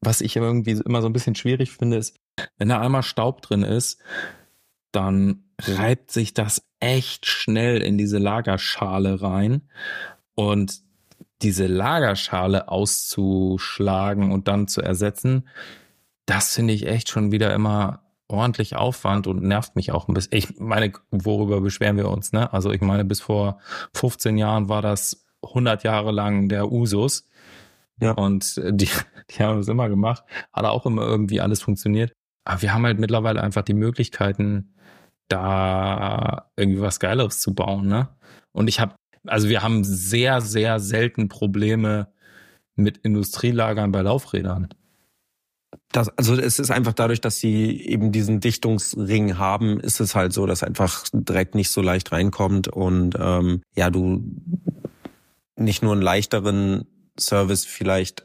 [0.00, 2.16] was ich irgendwie immer so ein bisschen schwierig finde, ist,
[2.58, 4.00] wenn da einmal Staub drin ist,
[4.90, 9.68] dann reibt sich das echt schnell in diese Lagerschale rein
[10.34, 10.80] und
[11.42, 15.48] diese Lagerschale auszuschlagen und dann zu ersetzen,
[16.26, 20.34] das finde ich echt schon wieder immer ordentlich Aufwand und nervt mich auch ein bisschen.
[20.34, 22.52] Ich meine, worüber beschweren wir uns, ne?
[22.52, 23.58] Also ich meine, bis vor
[23.94, 27.26] 15 Jahren war das 100 Jahre lang der Usus.
[28.00, 28.12] Ja.
[28.12, 28.88] Und äh, die,
[29.30, 30.24] die haben es immer gemacht.
[30.52, 32.12] Hat auch immer irgendwie alles funktioniert.
[32.44, 34.74] Aber wir haben halt mittlerweile einfach die Möglichkeiten,
[35.28, 38.08] da irgendwie was Geileres zu bauen, ne?
[38.52, 42.08] Und ich habe, also wir haben sehr, sehr selten Probleme
[42.74, 44.68] mit Industrielagern bei Laufrädern.
[45.90, 50.32] Das, also es ist einfach dadurch, dass sie eben diesen Dichtungsring haben, ist es halt
[50.32, 54.22] so, dass einfach direkt nicht so leicht reinkommt und ähm, ja, du
[55.56, 56.86] nicht nur einen leichteren
[57.18, 58.24] Service vielleicht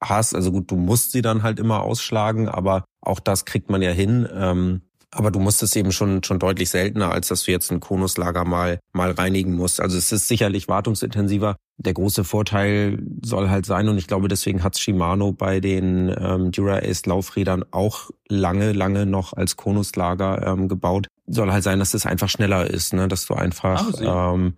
[0.00, 0.34] hast.
[0.34, 3.90] Also gut, du musst sie dann halt immer ausschlagen, aber auch das kriegt man ja
[3.90, 4.28] hin.
[4.32, 7.80] Ähm, aber du musst es eben schon, schon deutlich seltener, als dass du jetzt ein
[7.80, 9.80] Konuslager mal, mal reinigen musst.
[9.80, 11.56] Also es ist sicherlich wartungsintensiver.
[11.78, 16.50] Der große Vorteil soll halt sein, und ich glaube, deswegen hat Shimano bei den ähm,
[16.50, 22.04] Dura-Ace Laufrädern auch lange, lange noch als Konuslager ähm, gebaut, soll halt sein, dass es
[22.04, 23.08] einfach schneller ist, ne?
[23.08, 24.54] dass du einfach, ähm,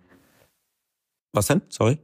[1.33, 1.61] was denn?
[1.69, 1.99] Sorry?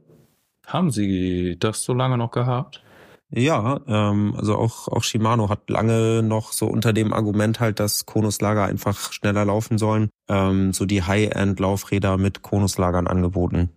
[0.66, 2.82] Haben Sie das so lange noch gehabt?
[3.30, 8.06] Ja, ähm, also auch, auch Shimano hat lange noch so unter dem Argument halt, dass
[8.06, 13.70] Konuslager einfach schneller laufen sollen, ähm, so die High-End-Laufräder mit Konuslagern angeboten.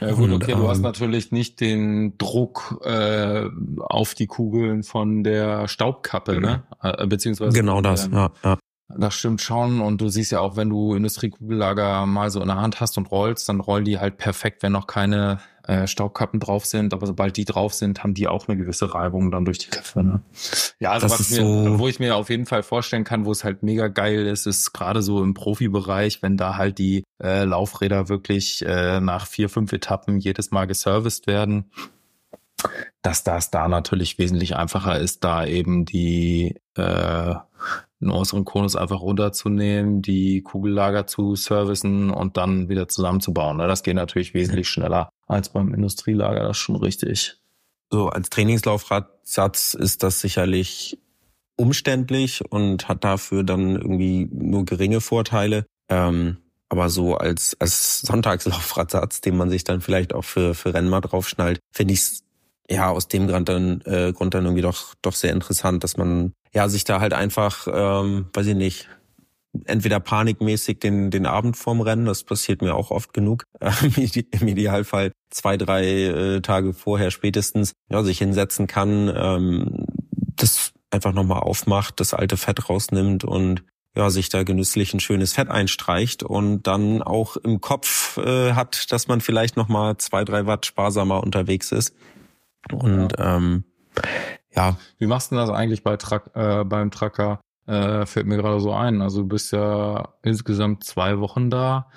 [0.00, 3.46] Ja gut, okay, Und, du hast ähm, natürlich nicht den Druck äh,
[3.80, 6.64] auf die Kugeln von der Staubkappe, ne?
[6.82, 8.58] Äh, beziehungsweise genau das, ja, ja.
[8.96, 9.80] Das stimmt schon.
[9.80, 13.10] Und du siehst ja auch, wenn du Industriekugellager mal so in der Hand hast und
[13.10, 16.94] rollst, dann rollen die halt perfekt, wenn noch keine äh, Staubkappen drauf sind.
[16.94, 20.02] Aber sobald die drauf sind, haben die auch eine gewisse Reibung dann durch die Köpfe.
[20.02, 20.20] Ne?
[20.78, 23.44] Ja, also was mir, so wo ich mir auf jeden Fall vorstellen kann, wo es
[23.44, 28.08] halt mega geil ist, ist gerade so im Profibereich, wenn da halt die äh, Laufräder
[28.08, 31.70] wirklich äh, nach vier, fünf Etappen jedes Mal geserviced werden
[33.02, 37.34] dass das da natürlich wesentlich einfacher ist, da eben die äh,
[38.04, 43.56] einen äußeren Konus einfach runterzunehmen, die Kugellager zu servicen und dann wieder zusammenzubauen.
[43.56, 43.66] Ne?
[43.66, 47.36] Das geht natürlich wesentlich schneller als beim Industrielager, das ist schon richtig.
[47.90, 50.98] So als Trainingslaufradsatz ist das sicherlich
[51.56, 55.66] umständlich und hat dafür dann irgendwie nur geringe Vorteile.
[55.88, 56.38] Ähm,
[56.68, 61.00] aber so als, als Sonntagslaufradsatz, den man sich dann vielleicht auch für, für Rennen mal
[61.00, 62.24] draufschnallt, finde ich es
[62.68, 66.32] ja aus dem Grund dann, äh, Grund dann irgendwie doch, doch sehr interessant, dass man
[66.54, 68.88] ja sich da halt einfach, ähm, weiß ich nicht,
[69.66, 75.12] entweder panikmäßig den, den Abend vorm Rennen, das passiert mir auch oft genug, im Idealfall
[75.30, 79.86] zwei, drei äh, Tage vorher spätestens, ja, sich hinsetzen kann, ähm,
[80.36, 83.64] das einfach nochmal aufmacht, das alte Fett rausnimmt und
[83.96, 88.90] ja, sich da genüsslich ein schönes Fett einstreicht und dann auch im Kopf äh, hat,
[88.90, 91.94] dass man vielleicht nochmal zwei, drei Watt sparsamer unterwegs ist.
[92.72, 93.64] Und ähm,
[94.54, 94.76] ja.
[94.98, 97.40] Wie machst du das eigentlich bei Truck, äh, beim Tracker?
[97.66, 99.00] Äh, fällt mir gerade so ein.
[99.00, 101.90] Also du bist ja insgesamt zwei Wochen da.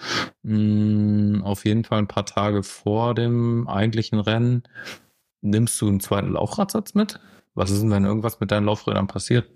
[0.43, 4.63] Hm, auf jeden Fall ein paar Tage vor dem eigentlichen Rennen.
[5.41, 7.19] Nimmst du einen zweiten Laufradsatz mit?
[7.53, 9.49] Was ist denn, wenn irgendwas mit deinen Laufrädern passiert?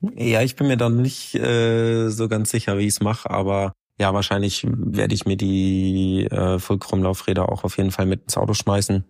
[0.00, 3.72] Ja, ich bin mir dann nicht äh, so ganz sicher, wie ich es mache, aber
[3.98, 8.54] ja, wahrscheinlich werde ich mir die äh, Fulcrum-Laufräder auch auf jeden Fall mit ins Auto
[8.54, 9.04] schmeißen,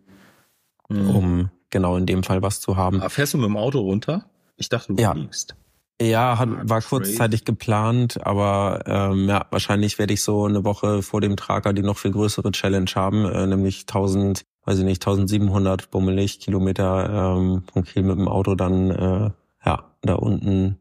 [0.89, 1.11] mhm.
[1.11, 3.01] um genau in dem Fall was zu haben.
[3.01, 4.25] Aber fährst du mit dem Auto runter?
[4.57, 5.13] Ich dachte, du ja.
[5.13, 5.55] fliegst.
[6.01, 11.21] Ja, hat, war kurzzeitig geplant, aber ähm, ja, wahrscheinlich werde ich so eine Woche vor
[11.21, 15.91] dem Trager die noch viel größere Challenge haben, äh, nämlich 1000, weiß ich nicht, 1700
[15.91, 19.31] bummelig Kilometer ähm, von Kiel mit dem Auto dann äh,
[19.67, 20.79] ja da unten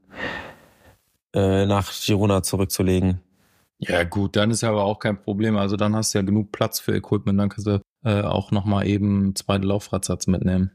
[1.34, 3.20] äh, nach Girona zurückzulegen.
[3.80, 5.58] Ja gut, dann ist ja aber auch kein Problem.
[5.58, 8.88] Also dann hast du ja genug Platz für Equipment, dann kannst du äh, auch nochmal
[8.88, 10.72] eben einen zweiten Laufradsatz mitnehmen.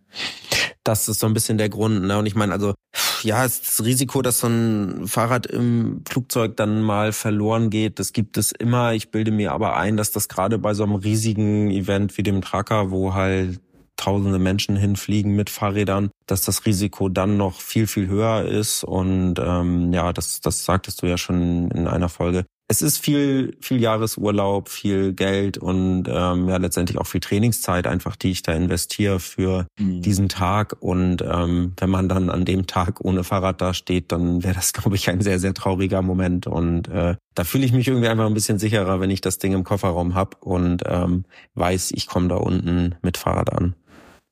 [0.82, 2.04] Das ist so ein bisschen der Grund.
[2.04, 2.18] Ne?
[2.18, 2.74] Und ich meine, also
[3.22, 8.36] ja, das Risiko, dass so ein Fahrrad im Flugzeug dann mal verloren geht, das gibt
[8.36, 8.92] es immer.
[8.92, 12.42] Ich bilde mir aber ein, dass das gerade bei so einem riesigen Event wie dem
[12.42, 13.60] Tracker, wo halt
[13.96, 18.84] tausende Menschen hinfliegen mit Fahrrädern, dass das Risiko dann noch viel, viel höher ist.
[18.84, 23.56] Und ähm, ja, das, das sagtest du ja schon in einer Folge es ist viel,
[23.60, 28.52] viel Jahresurlaub, viel Geld und ähm, ja letztendlich auch viel Trainingszeit einfach, die ich da
[28.52, 30.00] investiere für mhm.
[30.00, 30.76] diesen Tag.
[30.80, 34.72] Und ähm, wenn man dann an dem Tag ohne Fahrrad da steht, dann wäre das,
[34.72, 36.46] glaube ich, ein sehr, sehr trauriger Moment.
[36.46, 39.52] Und äh, da fühle ich mich irgendwie einfach ein bisschen sicherer, wenn ich das Ding
[39.52, 41.24] im Kofferraum hab und ähm,
[41.54, 43.74] weiß, ich komme da unten mit Fahrrad an.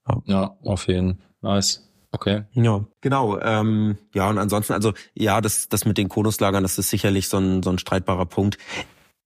[0.09, 1.27] Ja, ja auf jeden Fall.
[1.43, 1.92] Nice.
[2.13, 2.45] Okay.
[2.53, 3.41] Ja, genau.
[3.41, 7.39] Ähm, ja, und ansonsten, also ja, das, das mit den Konuslagern, das ist sicherlich so
[7.39, 8.59] ein, so ein streitbarer Punkt.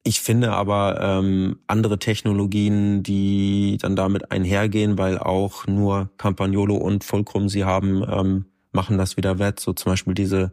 [0.04, 7.02] Ich finde aber ähm, andere Technologien, die dann damit einhergehen, weil auch nur Campagnolo und
[7.02, 9.58] Fulcrum sie haben, ähm, machen das wieder wett.
[9.58, 10.52] So zum Beispiel diese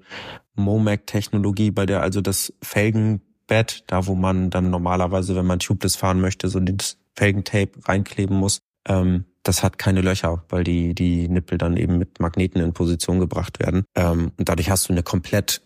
[0.55, 6.19] Momac-Technologie, bei der also das Felgenbett, da wo man dann normalerweise, wenn man tubeless fahren
[6.19, 11.57] möchte, so das Felgentape reinkleben muss, ähm, das hat keine Löcher, weil die, die Nippel
[11.57, 13.83] dann eben mit Magneten in Position gebracht werden.
[13.95, 15.61] Ähm, und dadurch hast du eine komplett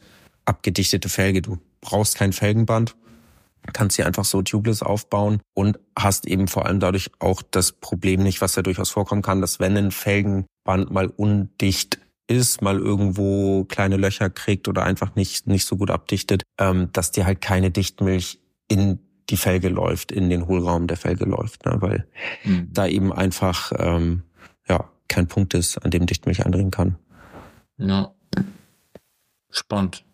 [0.46, 1.42] abgedichtete Felge.
[1.42, 2.96] Du brauchst kein Felgenband,
[3.74, 8.24] kannst sie einfach so tubeless aufbauen und hast eben vor allem dadurch auch das Problem
[8.24, 13.64] nicht, was ja durchaus vorkommen kann, dass wenn ein Felgenband mal undicht ist, mal irgendwo
[13.66, 17.72] kleine Löcher kriegt oder einfach nicht, nicht so gut abdichtet, ähm, dass dir halt keine
[17.72, 19.00] Dichtmilch in
[19.30, 21.78] die Felge läuft, in den Hohlraum der Felge läuft, ne?
[21.80, 22.08] weil
[22.44, 22.70] mhm.
[22.72, 24.24] da eben einfach ähm,
[24.68, 26.98] ja kein Punkt ist, an dem Dichtmilch eindringen kann.
[27.78, 28.14] Ja.
[29.50, 30.06] Spannend.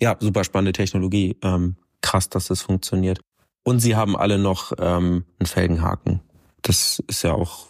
[0.00, 1.36] Ja, super spannende Technologie.
[1.42, 3.20] Ähm, krass, dass das funktioniert.
[3.64, 6.20] Und sie haben alle noch ähm, einen Felgenhaken.
[6.62, 7.68] Das ist ja auch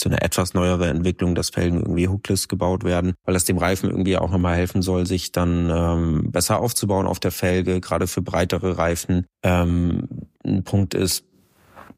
[0.00, 3.90] so eine etwas neuere Entwicklung, dass Felgen irgendwie hookless gebaut werden, weil das dem Reifen
[3.90, 8.22] irgendwie auch nochmal helfen soll, sich dann ähm, besser aufzubauen auf der Felge, gerade für
[8.22, 9.26] breitere Reifen.
[9.42, 10.08] Ähm,
[10.44, 11.24] ein Punkt ist,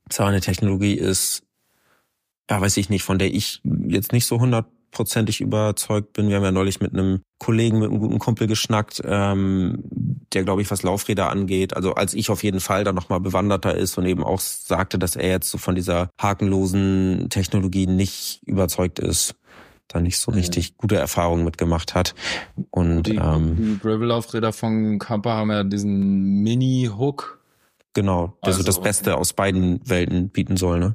[0.09, 1.43] zwar eine Technologie ist,
[2.51, 6.29] ja, weiß ich nicht, von der ich jetzt nicht so 100 hundertprozentig überzeugt bin.
[6.29, 9.83] Wir haben ja neulich mit einem Kollegen, mit einem guten Kumpel geschnackt, ähm,
[10.33, 13.75] der, glaube ich, was Laufräder angeht, also als ich auf jeden Fall da nochmal bewanderter
[13.75, 18.99] ist und eben auch sagte, dass er jetzt so von dieser hakenlosen Technologie nicht überzeugt
[18.99, 19.35] ist
[19.93, 22.15] da nicht so richtig gute Erfahrungen mitgemacht hat.
[22.71, 27.41] Und die, ähm, die Gravel-Laufräder von Kampa haben ja diesen Mini-Hook.
[27.93, 30.95] Genau, der also, so das Beste aus beiden Welten bieten soll, ne?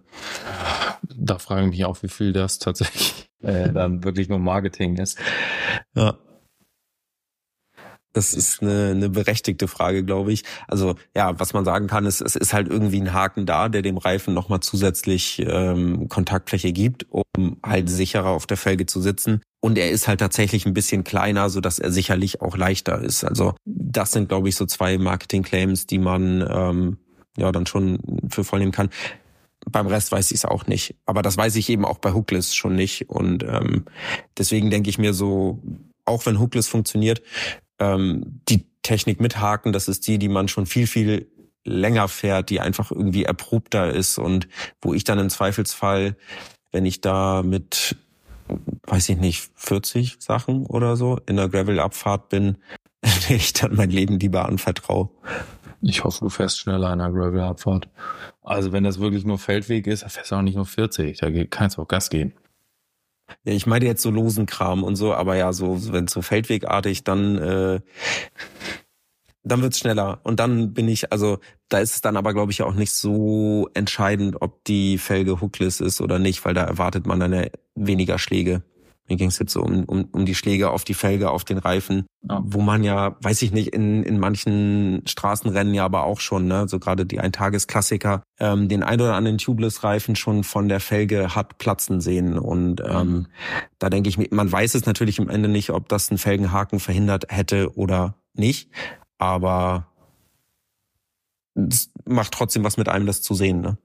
[1.14, 5.20] Da frage ich mich auch, wie viel das tatsächlich äh, dann wirklich nur Marketing ist.
[5.94, 6.18] Ja.
[8.16, 10.44] Das ist eine, eine berechtigte Frage, glaube ich.
[10.70, 13.82] Also ja, was man sagen kann, ist, es ist halt irgendwie ein Haken da, der
[13.82, 19.42] dem Reifen nochmal zusätzlich ähm, Kontaktfläche gibt, um halt sicherer auf der Felge zu sitzen.
[19.60, 23.26] Und er ist halt tatsächlich ein bisschen kleiner, so dass er sicherlich auch leichter ist.
[23.26, 26.98] Also das sind, glaube ich, so zwei Marketing-Claims, die man ähm,
[27.36, 28.90] ja dann schon für voll nehmen kann.
[29.70, 30.96] Beim Rest weiß ich es auch nicht.
[31.06, 33.10] Aber das weiß ich eben auch bei Hookless schon nicht.
[33.10, 33.86] Und ähm,
[34.38, 35.62] deswegen denke ich mir so,
[36.06, 37.22] auch wenn Hookless funktioniert,
[37.80, 41.28] ähm, die Technik mit Haken, das ist die, die man schon viel, viel
[41.64, 44.48] länger fährt, die einfach irgendwie erprobter ist und
[44.82, 46.16] wo ich dann im Zweifelsfall,
[46.72, 47.96] wenn ich da mit,
[48.84, 52.58] weiß ich nicht, 40 Sachen oder so in der Gravel-Abfahrt bin,
[53.30, 55.10] ich dann mein Leben lieber anvertraue.
[55.82, 57.90] Ich hoffe, du fährst schneller in einer Gravel-Abfahrt.
[58.46, 61.30] Also wenn das wirklich nur Feldweg ist, dann fährst du auch nicht nur 40, da
[61.46, 62.34] kannst du auch Gas gehen.
[63.44, 67.04] Ja, ich meine jetzt so losen Kram und so, aber ja, so wenn so feldwegartig,
[67.04, 67.80] dann äh,
[69.44, 71.40] dann wird's schneller und dann bin ich, also
[71.70, 75.82] da ist es dann aber glaube ich auch nicht so entscheidend, ob die Felge hookless
[75.82, 78.64] ist oder nicht, weil da erwartet man dann ja weniger Schläge.
[79.08, 81.60] Mir ging es jetzt so um, um, um die Schläge auf die Felge, auf den
[81.60, 82.42] Reifen, ja.
[82.44, 86.68] wo man ja, weiß ich nicht, in, in manchen Straßenrennen ja aber auch schon, ne,
[86.68, 91.60] so gerade die Eintagesklassiker, ähm, den ein oder anderen Tubeless-Reifen schon von der Felge hat
[91.60, 92.40] platzen sehen.
[92.40, 93.28] Und ähm,
[93.78, 96.80] da denke ich mir, man weiß es natürlich am Ende nicht, ob das einen Felgenhaken
[96.80, 98.72] verhindert hätte oder nicht.
[99.20, 99.88] Aber
[101.54, 103.78] es macht trotzdem was mit einem, das zu sehen, ne?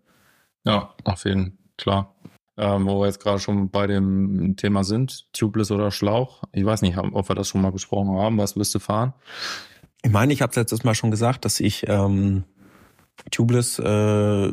[0.64, 2.14] Ja, auf jeden Fall, klar
[2.61, 6.43] ähm, wo wir jetzt gerade schon bei dem Thema sind, Tubeless oder Schlauch.
[6.53, 8.37] Ich weiß nicht, ob wir das schon mal besprochen haben.
[8.37, 9.15] Was wirst du fahren?
[10.03, 12.45] Ich meine, ich habe letztes Mal schon gesagt, dass ich ähm,
[13.31, 14.53] Tubeless äh,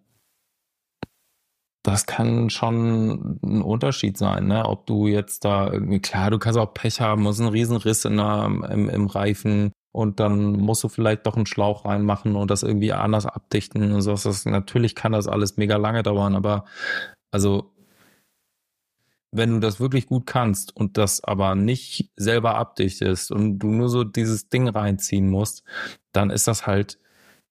[1.89, 4.66] das kann schon ein Unterschied sein, ne?
[4.66, 8.18] Ob du jetzt da irgendwie, klar, du kannst auch Pech haben, muss ein Riesenriss in
[8.18, 12.62] der, im, im Reifen und dann musst du vielleicht doch einen Schlauch reinmachen und das
[12.62, 14.11] irgendwie anders abdichten und so.
[14.11, 16.66] Das, natürlich kann das alles mega lange dauern, aber
[17.30, 17.72] also
[19.30, 23.89] wenn du das wirklich gut kannst und das aber nicht selber abdichtest und du nur
[23.89, 25.64] so dieses Ding reinziehen musst,
[26.12, 26.99] dann ist das halt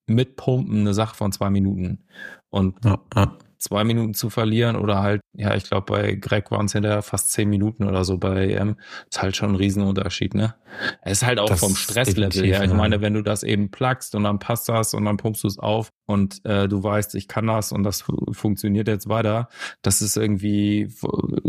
[0.05, 2.03] mit Pumpen eine Sache von zwei Minuten.
[2.49, 6.65] Und ja, ja zwei Minuten zu verlieren oder halt, ja, ich glaube, bei Greg waren
[6.67, 8.77] es hinterher fast zehn Minuten oder so bei EM.
[9.09, 10.55] Ist halt schon ein Riesenunterschied, ne?
[11.01, 12.63] Es ist halt auch das vom Stresslevel her.
[12.63, 15.47] Ich meine, wenn du das eben plugst und dann passt das und dann pumpst du
[15.47, 19.49] es auf und äh, du weißt, ich kann das und das funktioniert jetzt weiter,
[19.81, 20.89] das ist irgendwie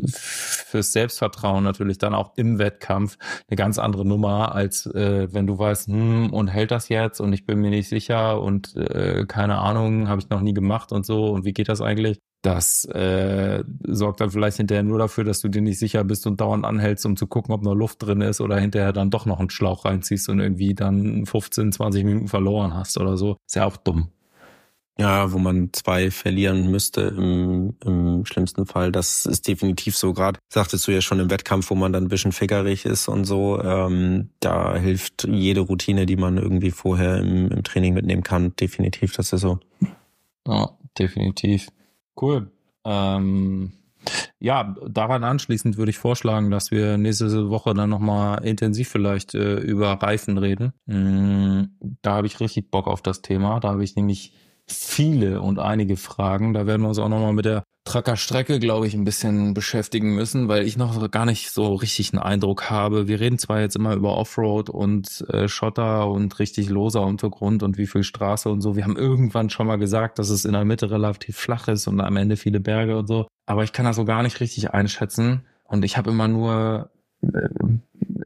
[0.06, 5.58] fürs Selbstvertrauen natürlich dann auch im Wettkampf eine ganz andere Nummer, als äh, wenn du
[5.58, 9.58] weißt, hm, und hält das jetzt und ich bin mir nicht sicher und äh, keine
[9.58, 12.07] Ahnung, habe ich noch nie gemacht und so und wie geht das eigentlich?
[12.42, 16.40] Das äh, sorgt dann vielleicht hinterher nur dafür, dass du dir nicht sicher bist und
[16.40, 19.40] dauernd anhältst, um zu gucken, ob noch Luft drin ist oder hinterher dann doch noch
[19.40, 23.36] einen Schlauch reinziehst und irgendwie dann 15, 20 Minuten verloren hast oder so.
[23.46, 24.12] Ist ja auch dumm.
[25.00, 28.90] Ja, wo man zwei verlieren müsste im, im schlimmsten Fall.
[28.90, 30.12] Das ist definitiv so.
[30.12, 33.24] Gerade sagtest du ja schon im Wettkampf, wo man dann ein bisschen fickerig ist und
[33.24, 33.62] so.
[33.62, 38.56] Ähm, da hilft jede Routine, die man irgendwie vorher im, im Training mitnehmen kann.
[38.56, 39.60] Definitiv, das ist so.
[40.48, 41.68] Ja, definitiv.
[42.20, 42.50] Cool.
[42.84, 43.72] Ähm,
[44.38, 49.56] ja, daran anschließend würde ich vorschlagen, dass wir nächste Woche dann nochmal intensiv vielleicht äh,
[49.56, 50.72] über Reifen reden.
[50.86, 51.64] Mm,
[52.02, 53.60] da habe ich richtig Bock auf das Thema.
[53.60, 54.32] Da habe ich nämlich
[54.68, 56.54] viele und einige Fragen.
[56.54, 60.48] Da werden wir uns auch nochmal mit der Tracker-Strecke, glaube ich, ein bisschen beschäftigen müssen,
[60.48, 63.08] weil ich noch gar nicht so richtig einen Eindruck habe.
[63.08, 67.78] Wir reden zwar jetzt immer über Offroad und äh, Schotter und richtig loser Untergrund und
[67.78, 68.76] wie viel Straße und so.
[68.76, 72.00] Wir haben irgendwann schon mal gesagt, dass es in der Mitte relativ flach ist und
[72.00, 73.26] am Ende viele Berge und so.
[73.46, 75.46] Aber ich kann das so gar nicht richtig einschätzen.
[75.64, 76.90] Und ich habe immer nur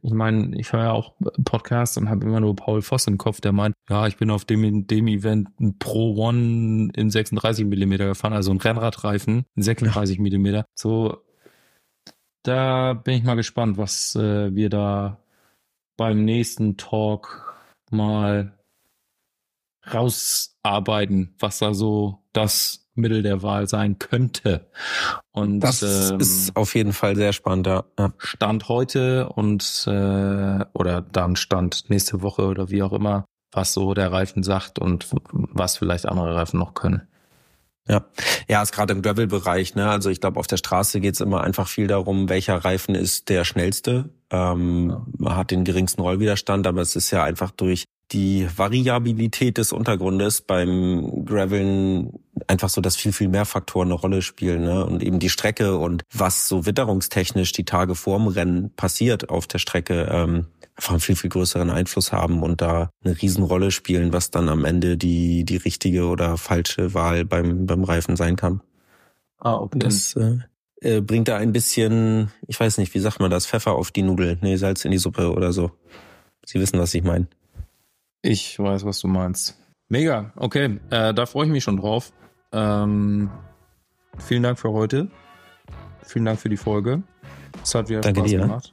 [0.02, 1.14] ich meine, ich höre ja auch
[1.44, 4.44] Podcasts und habe immer nur Paul Voss im Kopf, der meint, ja, ich bin auf
[4.44, 10.16] dem, dem Event ein Pro One in 36 Millimeter gefahren, also ein Rennradreifen in 36
[10.16, 10.22] ja.
[10.22, 10.64] Millimeter.
[10.74, 11.22] So,
[12.42, 15.18] da bin ich mal gespannt, was äh, wir da
[15.96, 17.54] beim nächsten Talk
[17.90, 18.58] mal
[19.92, 24.68] rausarbeiten, was da so das Mittel der Wahl sein könnte.
[25.32, 27.66] Und das ähm, ist auf jeden Fall sehr spannend.
[27.66, 27.84] Ja.
[28.18, 33.94] Stand heute und äh, oder dann Stand nächste Woche oder wie auch immer was so
[33.94, 37.02] der Reifen sagt und was vielleicht andere Reifen noch können.
[37.88, 38.04] Ja,
[38.48, 39.74] ja, ist gerade im Gravel-Bereich.
[39.74, 39.88] Ne?
[39.88, 43.44] Also ich glaube, auf der Straße geht's immer einfach viel darum, welcher Reifen ist der
[43.44, 44.10] schnellste.
[44.30, 45.06] Ähm, ja.
[45.18, 50.42] Man hat den geringsten Rollwiderstand, aber es ist ja einfach durch die Variabilität des Untergrundes
[50.42, 52.12] beim Graveln
[52.46, 54.62] einfach so, dass viel, viel mehr Faktoren eine Rolle spielen.
[54.62, 54.84] Ne?
[54.84, 59.58] Und eben die Strecke und was so witterungstechnisch die Tage vorm Rennen passiert auf der
[59.58, 60.46] Strecke, ähm,
[60.76, 64.64] einfach einen viel, viel größeren Einfluss haben und da eine Riesenrolle spielen, was dann am
[64.64, 68.62] Ende die, die richtige oder falsche Wahl beim, beim Reifen sein kann.
[69.38, 69.78] Ah, okay.
[69.78, 70.38] Das äh,
[70.80, 74.02] äh, bringt da ein bisschen, ich weiß nicht, wie sagt man das, Pfeffer auf die
[74.02, 75.72] Nudeln, nee, Salz in die Suppe oder so.
[76.44, 77.26] Sie wissen, was ich meine.
[78.22, 79.58] Ich weiß, was du meinst.
[79.88, 82.12] Mega, okay, äh, da freue ich mich schon drauf.
[82.52, 83.30] Ähm,
[84.18, 85.08] vielen Dank für heute.
[86.04, 87.02] Vielen Dank für die Folge.
[87.62, 88.38] Es hat wieder Danke Spaß dir.
[88.38, 88.72] gemacht.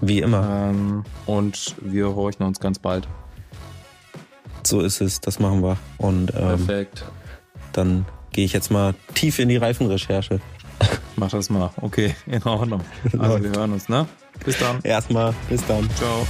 [0.00, 0.70] Wie immer.
[0.70, 3.06] Ähm, und wir horchen uns ganz bald.
[4.66, 5.76] So ist es, das machen wir.
[5.98, 7.04] Und ähm, Perfekt.
[7.72, 10.40] Dann gehe ich jetzt mal tief in die Reifenrecherche.
[11.16, 11.70] Mach das mal.
[11.80, 12.80] Okay, in Ordnung.
[13.18, 14.06] Also wir hören uns, ne?
[14.44, 14.80] Bis dann.
[14.82, 15.88] Erstmal, bis dann.
[15.96, 16.26] Ciao.